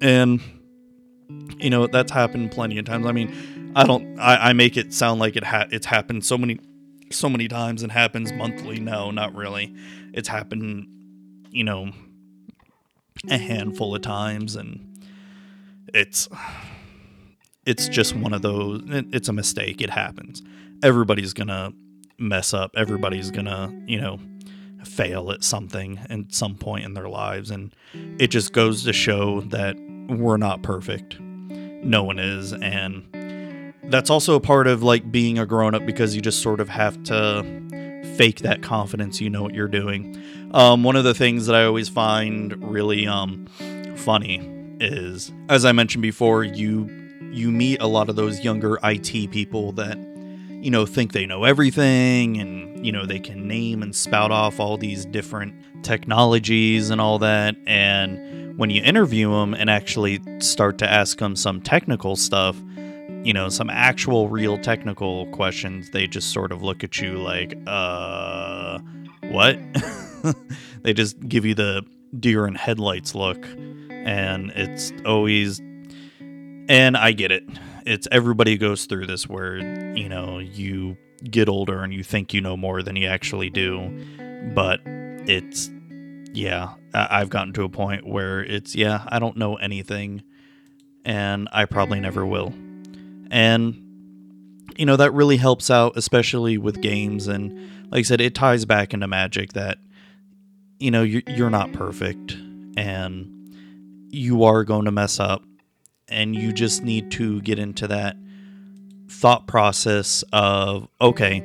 And 0.00 0.40
you 1.58 1.70
know 1.70 1.86
that's 1.86 2.12
happened 2.12 2.52
plenty 2.52 2.78
of 2.78 2.84
times. 2.84 3.06
I 3.06 3.12
mean 3.12 3.72
i 3.76 3.84
don't 3.84 4.18
i, 4.18 4.48
I 4.48 4.52
make 4.52 4.76
it 4.76 4.92
sound 4.92 5.20
like 5.20 5.36
it 5.36 5.44
ha- 5.44 5.68
it's 5.70 5.86
happened 5.86 6.24
so 6.24 6.36
many 6.36 6.58
so 7.12 7.28
many 7.28 7.46
times 7.46 7.82
and 7.82 7.92
happens 7.92 8.32
monthly. 8.32 8.80
No 8.80 9.10
not 9.10 9.34
really. 9.34 9.74
It's 10.12 10.28
happened 10.28 10.88
you 11.50 11.64
know 11.64 11.92
a 13.28 13.38
handful 13.38 13.94
of 13.94 14.02
times 14.02 14.56
and 14.56 14.86
it's 15.92 16.28
it's 17.70 17.88
just 17.88 18.16
one 18.16 18.32
of 18.32 18.42
those 18.42 18.82
it's 18.88 19.28
a 19.28 19.32
mistake 19.32 19.80
it 19.80 19.90
happens. 19.90 20.42
Everybody's 20.82 21.32
gonna 21.32 21.72
mess 22.18 22.52
up 22.52 22.72
everybody's 22.76 23.30
gonna 23.30 23.72
you 23.86 23.98
know 23.98 24.18
fail 24.84 25.30
at 25.30 25.44
something 25.44 25.98
at 26.10 26.18
some 26.34 26.56
point 26.56 26.84
in 26.84 26.94
their 26.94 27.08
lives 27.08 27.50
and 27.50 27.74
it 28.18 28.26
just 28.26 28.52
goes 28.52 28.82
to 28.84 28.92
show 28.92 29.40
that 29.42 29.76
we're 30.08 30.36
not 30.36 30.62
perfect. 30.62 31.20
No 31.20 32.02
one 32.02 32.18
is 32.18 32.52
and 32.52 33.72
that's 33.84 34.10
also 34.10 34.34
a 34.34 34.40
part 34.40 34.66
of 34.66 34.82
like 34.82 35.12
being 35.12 35.38
a 35.38 35.46
grown 35.46 35.74
up 35.74 35.86
because 35.86 36.16
you 36.16 36.20
just 36.20 36.42
sort 36.42 36.60
of 36.60 36.68
have 36.68 37.00
to 37.04 37.42
fake 38.16 38.40
that 38.40 38.62
confidence 38.62 39.20
you 39.20 39.30
know 39.30 39.42
what 39.44 39.54
you're 39.54 39.68
doing. 39.68 40.20
Um, 40.52 40.82
one 40.82 40.96
of 40.96 41.04
the 41.04 41.14
things 41.14 41.46
that 41.46 41.54
i 41.54 41.64
always 41.64 41.88
find 41.88 42.72
really 42.72 43.06
um, 43.06 43.46
funny 43.94 44.40
is 44.80 45.30
as 45.48 45.64
i 45.64 45.72
mentioned 45.72 46.02
before 46.02 46.42
you 46.42 46.88
you 47.30 47.50
meet 47.50 47.80
a 47.80 47.86
lot 47.86 48.08
of 48.08 48.16
those 48.16 48.40
younger 48.40 48.78
IT 48.82 49.30
people 49.30 49.72
that 49.72 49.98
you 50.50 50.70
know 50.70 50.84
think 50.84 51.12
they 51.12 51.26
know 51.26 51.44
everything 51.44 52.38
and 52.38 52.84
you 52.84 52.92
know 52.92 53.06
they 53.06 53.18
can 53.18 53.48
name 53.48 53.82
and 53.82 53.94
spout 53.94 54.30
off 54.30 54.60
all 54.60 54.76
these 54.76 55.06
different 55.06 55.54
technologies 55.84 56.90
and 56.90 57.00
all 57.00 57.18
that. 57.18 57.56
And 57.66 58.58
when 58.58 58.70
you 58.70 58.82
interview 58.82 59.30
them 59.30 59.54
and 59.54 59.70
actually 59.70 60.20
start 60.40 60.78
to 60.78 60.90
ask 60.90 61.18
them 61.18 61.36
some 61.36 61.60
technical 61.60 62.16
stuff 62.16 62.56
you 63.22 63.34
know 63.34 63.50
some 63.50 63.68
actual 63.68 64.28
real 64.28 64.56
technical 64.58 65.26
questions 65.26 65.90
they 65.90 66.06
just 66.06 66.32
sort 66.32 66.52
of 66.52 66.62
look 66.62 66.82
at 66.82 67.02
you 67.02 67.18
like 67.18 67.54
uh 67.66 68.78
what? 69.30 69.58
They 70.82 70.92
just 70.94 71.20
give 71.28 71.44
you 71.44 71.54
the 71.54 71.82
deer 72.18 72.46
in 72.46 72.54
headlights 72.54 73.14
look. 73.14 73.46
And 73.90 74.50
it's 74.54 74.92
always 75.04 75.60
and 76.70 76.96
I 76.96 77.10
get 77.10 77.32
it. 77.32 77.42
It's 77.84 78.06
everybody 78.12 78.56
goes 78.56 78.84
through 78.84 79.06
this 79.06 79.28
where, 79.28 79.56
you 79.56 80.08
know, 80.08 80.38
you 80.38 80.96
get 81.24 81.48
older 81.48 81.82
and 81.82 81.92
you 81.92 82.04
think 82.04 82.32
you 82.32 82.40
know 82.40 82.56
more 82.56 82.80
than 82.80 82.94
you 82.94 83.08
actually 83.08 83.50
do. 83.50 83.90
But 84.54 84.80
it's, 84.86 85.68
yeah, 86.32 86.74
I've 86.94 87.28
gotten 87.28 87.52
to 87.54 87.64
a 87.64 87.68
point 87.68 88.06
where 88.06 88.44
it's, 88.44 88.76
yeah, 88.76 89.02
I 89.08 89.18
don't 89.18 89.36
know 89.36 89.56
anything 89.56 90.22
and 91.04 91.48
I 91.50 91.64
probably 91.64 91.98
never 91.98 92.24
will. 92.24 92.54
And, 93.32 94.68
you 94.76 94.86
know, 94.86 94.96
that 94.96 95.12
really 95.12 95.38
helps 95.38 95.70
out, 95.70 95.94
especially 95.96 96.56
with 96.56 96.80
games. 96.80 97.26
And 97.26 97.90
like 97.90 98.00
I 98.00 98.02
said, 98.02 98.20
it 98.20 98.36
ties 98.36 98.64
back 98.64 98.94
into 98.94 99.08
Magic 99.08 99.54
that, 99.54 99.78
you 100.78 100.92
know, 100.92 101.02
you're 101.02 101.50
not 101.50 101.72
perfect 101.72 102.36
and 102.76 103.56
you 104.10 104.44
are 104.44 104.62
going 104.62 104.84
to 104.84 104.92
mess 104.92 105.18
up 105.18 105.42
and 106.10 106.34
you 106.34 106.52
just 106.52 106.82
need 106.82 107.10
to 107.12 107.40
get 107.42 107.58
into 107.58 107.86
that 107.88 108.16
thought 109.08 109.46
process 109.46 110.24
of 110.32 110.88
okay, 111.00 111.44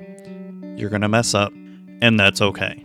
you're 0.77 0.89
going 0.89 1.01
to 1.01 1.09
mess 1.09 1.33
up 1.33 1.53
and 2.01 2.19
that's 2.19 2.41
okay. 2.41 2.81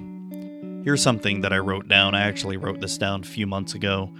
Here's 0.84 1.02
something 1.02 1.42
that 1.42 1.52
I 1.52 1.58
wrote 1.58 1.88
down. 1.88 2.14
I 2.14 2.22
actually 2.22 2.56
wrote 2.56 2.80
this 2.80 2.96
down 2.96 3.20
a 3.20 3.26
few 3.26 3.46
months 3.46 3.74
ago. 3.74 4.12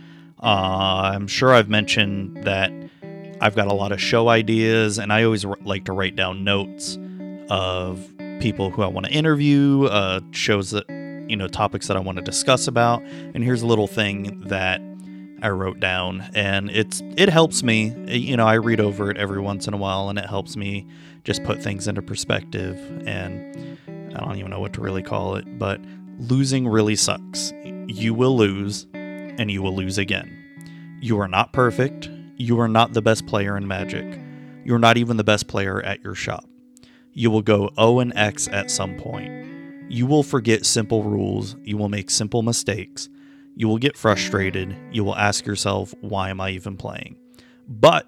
Uh, 0.43 1.13
I'm 1.15 1.27
sure 1.27 1.55
I've 1.55 1.69
mentioned 1.69 2.45
that 2.45 2.71
I've 3.41 3.55
got 3.55 3.69
a 3.69 3.73
lot 3.73 3.93
of 3.93 4.01
show 4.01 4.29
ideas, 4.29 4.99
and 4.99 5.13
I 5.13 5.25
always 5.25 5.45
like 5.45 5.87
to 5.87 5.93
write 5.93 6.17
down 6.17 6.45
notes 6.45 6.99
of 7.49 8.07
people 8.41 8.71
who 8.71 8.83
I 8.83 8.87
want 8.87 9.07
to 9.07 9.13
interview, 9.13 9.85
uh, 9.85 10.21
shows 10.31 10.71
that, 10.73 10.89
you 11.29 11.37
know, 11.37 11.49
topics 11.49 11.89
that 11.89 11.97
I 11.97 12.01
want 12.01 12.17
to 12.17 12.23
discuss 12.23 12.69
about. 12.69 13.03
And 13.03 13.43
here's 13.43 13.63
a 13.63 13.67
little 13.67 13.87
thing 13.87 14.41
that 14.47 14.83
I 15.43 15.49
wrote 15.51 15.81
down, 15.81 16.31
and 16.35 16.71
it's 16.71 17.03
it 17.17 17.29
helps 17.29 17.63
me. 17.63 17.95
You 18.09 18.37
know, 18.37 18.47
I 18.47 18.55
read 18.55 18.81
over 18.81 19.11
it 19.11 19.17
every 19.17 19.41
once 19.41 19.67
in 19.67 19.75
a 19.75 19.77
while, 19.77 20.09
and 20.09 20.19
it 20.19 20.27
helps 20.27 20.57
me 20.57 20.87
just 21.25 21.43
put 21.45 21.63
things 21.63 21.89
into 21.89 22.03
perspective. 22.03 22.77
And 23.07 23.79
I 24.15 24.21
don't 24.21 24.37
even 24.37 24.51
know 24.51 24.61
what 24.61 24.73
to 24.75 24.81
really 24.81 25.03
call 25.03 25.37
it, 25.37 25.59
but 25.59 25.81
losing 26.19 26.69
really 26.69 26.97
sucks. 26.97 27.53
You 27.65 28.15
will 28.15 28.37
lose, 28.37 28.87
and 28.93 29.51
you 29.51 29.63
will 29.63 29.75
lose 29.75 29.99
again. 29.99 30.99
You 31.01 31.19
are 31.21 31.29
not 31.29 31.53
perfect. 31.53 32.11
You 32.37 32.61
are 32.61 32.69
not 32.69 32.93
the 32.93 33.03
best 33.03 33.27
player 33.27 33.57
in 33.57 33.67
Magic. 33.67 34.21
You're 34.65 34.79
not 34.79 34.99
even 34.99 35.17
the 35.17 35.25
best 35.25 35.49
player 35.49 35.83
at 35.83 36.03
your 36.05 36.15
shop. 36.15 36.45
You 37.13 37.31
will 37.31 37.43
go 37.43 37.71
O 37.79 38.01
and 38.01 38.13
X 38.15 38.49
at 38.49 38.71
some 38.71 38.97
point. 38.97 39.91
You 39.91 40.07
will 40.07 40.23
forget 40.23 40.67
simple 40.67 41.03
rules. 41.03 41.57
You 41.65 41.77
will 41.77 41.89
make 41.89 42.11
simple 42.11 42.43
mistakes 42.43 43.09
you 43.55 43.69
will 43.69 43.79
get 43.79 43.97
frustrated. 43.97 44.77
You 44.93 45.05
will 45.05 45.17
ask 45.17 45.47
yourself, 45.47 45.95
why 46.01 46.31
am 46.31 46.41
I 46.41 46.51
even 46.51 46.77
playing? 46.77 47.17
But 47.69 48.07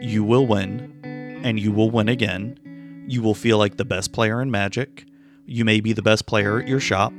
you 0.00 0.24
will 0.24 0.46
win, 0.46 1.40
and 1.44 1.58
you 1.58 1.72
will 1.72 1.90
win 1.90 2.08
again. 2.08 3.04
You 3.08 3.22
will 3.22 3.34
feel 3.34 3.58
like 3.58 3.76
the 3.76 3.84
best 3.84 4.12
player 4.12 4.40
in 4.42 4.50
Magic. 4.50 5.04
You 5.46 5.64
may 5.64 5.80
be 5.80 5.92
the 5.92 6.02
best 6.02 6.26
player 6.26 6.60
at 6.60 6.68
your 6.68 6.80
shop, 6.80 7.12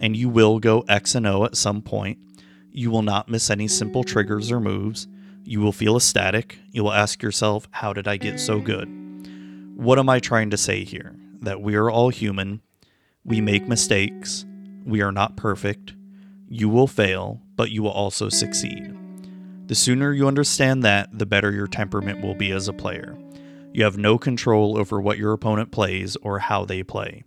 and 0.00 0.16
you 0.16 0.28
will 0.28 0.58
go 0.58 0.84
X 0.88 1.14
and 1.14 1.26
O 1.26 1.44
at 1.44 1.56
some 1.56 1.82
point. 1.82 2.18
You 2.70 2.90
will 2.90 3.02
not 3.02 3.28
miss 3.28 3.50
any 3.50 3.68
simple 3.68 4.04
triggers 4.04 4.50
or 4.52 4.60
moves. 4.60 5.08
You 5.44 5.60
will 5.60 5.72
feel 5.72 5.96
ecstatic. 5.96 6.58
You 6.70 6.84
will 6.84 6.92
ask 6.92 7.22
yourself, 7.22 7.68
how 7.70 7.92
did 7.92 8.06
I 8.06 8.16
get 8.16 8.38
so 8.38 8.60
good? 8.60 8.88
What 9.76 9.98
am 9.98 10.08
I 10.08 10.20
trying 10.20 10.50
to 10.50 10.56
say 10.56 10.84
here? 10.84 11.14
That 11.40 11.60
we 11.60 11.74
are 11.74 11.90
all 11.90 12.10
human. 12.10 12.62
We 13.24 13.40
make 13.40 13.68
mistakes. 13.68 14.44
We 14.84 15.02
are 15.02 15.12
not 15.12 15.36
perfect. 15.36 15.94
You 16.48 16.68
will 16.68 16.86
fail, 16.86 17.42
but 17.56 17.70
you 17.70 17.82
will 17.82 17.90
also 17.90 18.28
succeed. 18.28 18.94
The 19.66 19.74
sooner 19.74 20.12
you 20.12 20.26
understand 20.26 20.82
that, 20.82 21.18
the 21.18 21.26
better 21.26 21.52
your 21.52 21.66
temperament 21.66 22.22
will 22.22 22.34
be 22.34 22.50
as 22.52 22.68
a 22.68 22.72
player. 22.72 23.18
You 23.74 23.84
have 23.84 23.98
no 23.98 24.16
control 24.16 24.78
over 24.78 25.00
what 25.00 25.18
your 25.18 25.34
opponent 25.34 25.70
plays 25.70 26.16
or 26.16 26.38
how 26.38 26.64
they 26.64 26.82
play. 26.82 27.24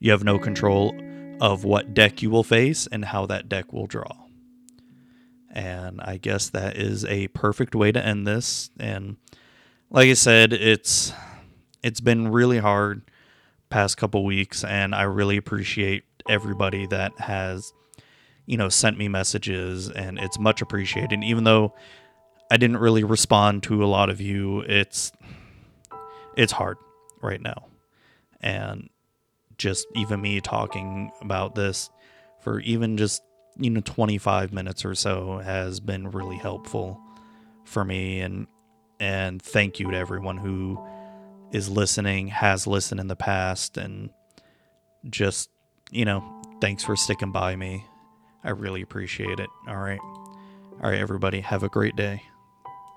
You 0.00 0.10
have 0.10 0.24
no 0.24 0.38
control 0.38 0.94
of 1.40 1.64
what 1.64 1.94
deck 1.94 2.22
you 2.22 2.30
will 2.30 2.42
face 2.42 2.88
and 2.88 3.04
how 3.04 3.26
that 3.26 3.48
deck 3.48 3.72
will 3.72 3.86
draw. 3.86 4.24
And 5.50 6.00
I 6.00 6.16
guess 6.16 6.50
that 6.50 6.76
is 6.76 7.04
a 7.04 7.28
perfect 7.28 7.74
way 7.74 7.92
to 7.92 8.04
end 8.04 8.26
this. 8.26 8.70
And 8.78 9.16
like 9.90 10.08
I 10.08 10.14
said, 10.14 10.52
it's 10.52 11.12
it's 11.82 12.00
been 12.00 12.28
really 12.28 12.58
hard 12.58 13.02
past 13.70 13.96
couple 13.96 14.24
weeks 14.24 14.64
and 14.64 14.94
I 14.94 15.02
really 15.02 15.36
appreciate 15.36 16.04
everybody 16.28 16.86
that 16.86 17.12
has 17.20 17.72
you 18.46 18.56
know, 18.56 18.68
sent 18.68 18.96
me 18.96 19.08
messages 19.08 19.90
and 19.90 20.18
it's 20.18 20.38
much 20.38 20.62
appreciated. 20.62 21.22
Even 21.22 21.44
though 21.44 21.74
I 22.50 22.56
didn't 22.56 22.78
really 22.78 23.04
respond 23.04 23.64
to 23.64 23.84
a 23.84 23.86
lot 23.86 24.08
of 24.08 24.20
you, 24.20 24.60
it's 24.60 25.12
it's 26.36 26.52
hard 26.52 26.78
right 27.22 27.40
now. 27.40 27.66
And 28.40 28.88
just 29.58 29.86
even 29.94 30.20
me 30.20 30.40
talking 30.40 31.10
about 31.20 31.54
this 31.54 31.90
for 32.40 32.60
even 32.60 32.96
just, 32.96 33.22
you 33.58 33.70
know, 33.70 33.80
25 33.80 34.52
minutes 34.52 34.84
or 34.84 34.94
so 34.94 35.38
has 35.38 35.80
been 35.80 36.10
really 36.10 36.36
helpful 36.36 37.00
for 37.64 37.84
me 37.84 38.20
and 38.20 38.46
and 39.00 39.42
thank 39.42 39.78
you 39.78 39.90
to 39.90 39.96
everyone 39.96 40.38
who 40.38 40.80
is 41.52 41.68
listening, 41.68 42.28
has 42.28 42.66
listened 42.66 43.00
in 43.00 43.08
the 43.08 43.16
past 43.16 43.76
and 43.76 44.10
just, 45.10 45.50
you 45.90 46.04
know, 46.04 46.42
thanks 46.60 46.82
for 46.82 46.96
sticking 46.96 47.30
by 47.32 47.56
me 47.56 47.84
I 48.46 48.50
really 48.50 48.80
appreciate 48.80 49.40
it. 49.40 49.50
All 49.66 49.76
right. 49.76 49.98
All 50.00 50.90
right, 50.90 51.00
everybody. 51.00 51.40
Have 51.40 51.64
a 51.64 51.68
great 51.68 51.96
day. 51.96 52.22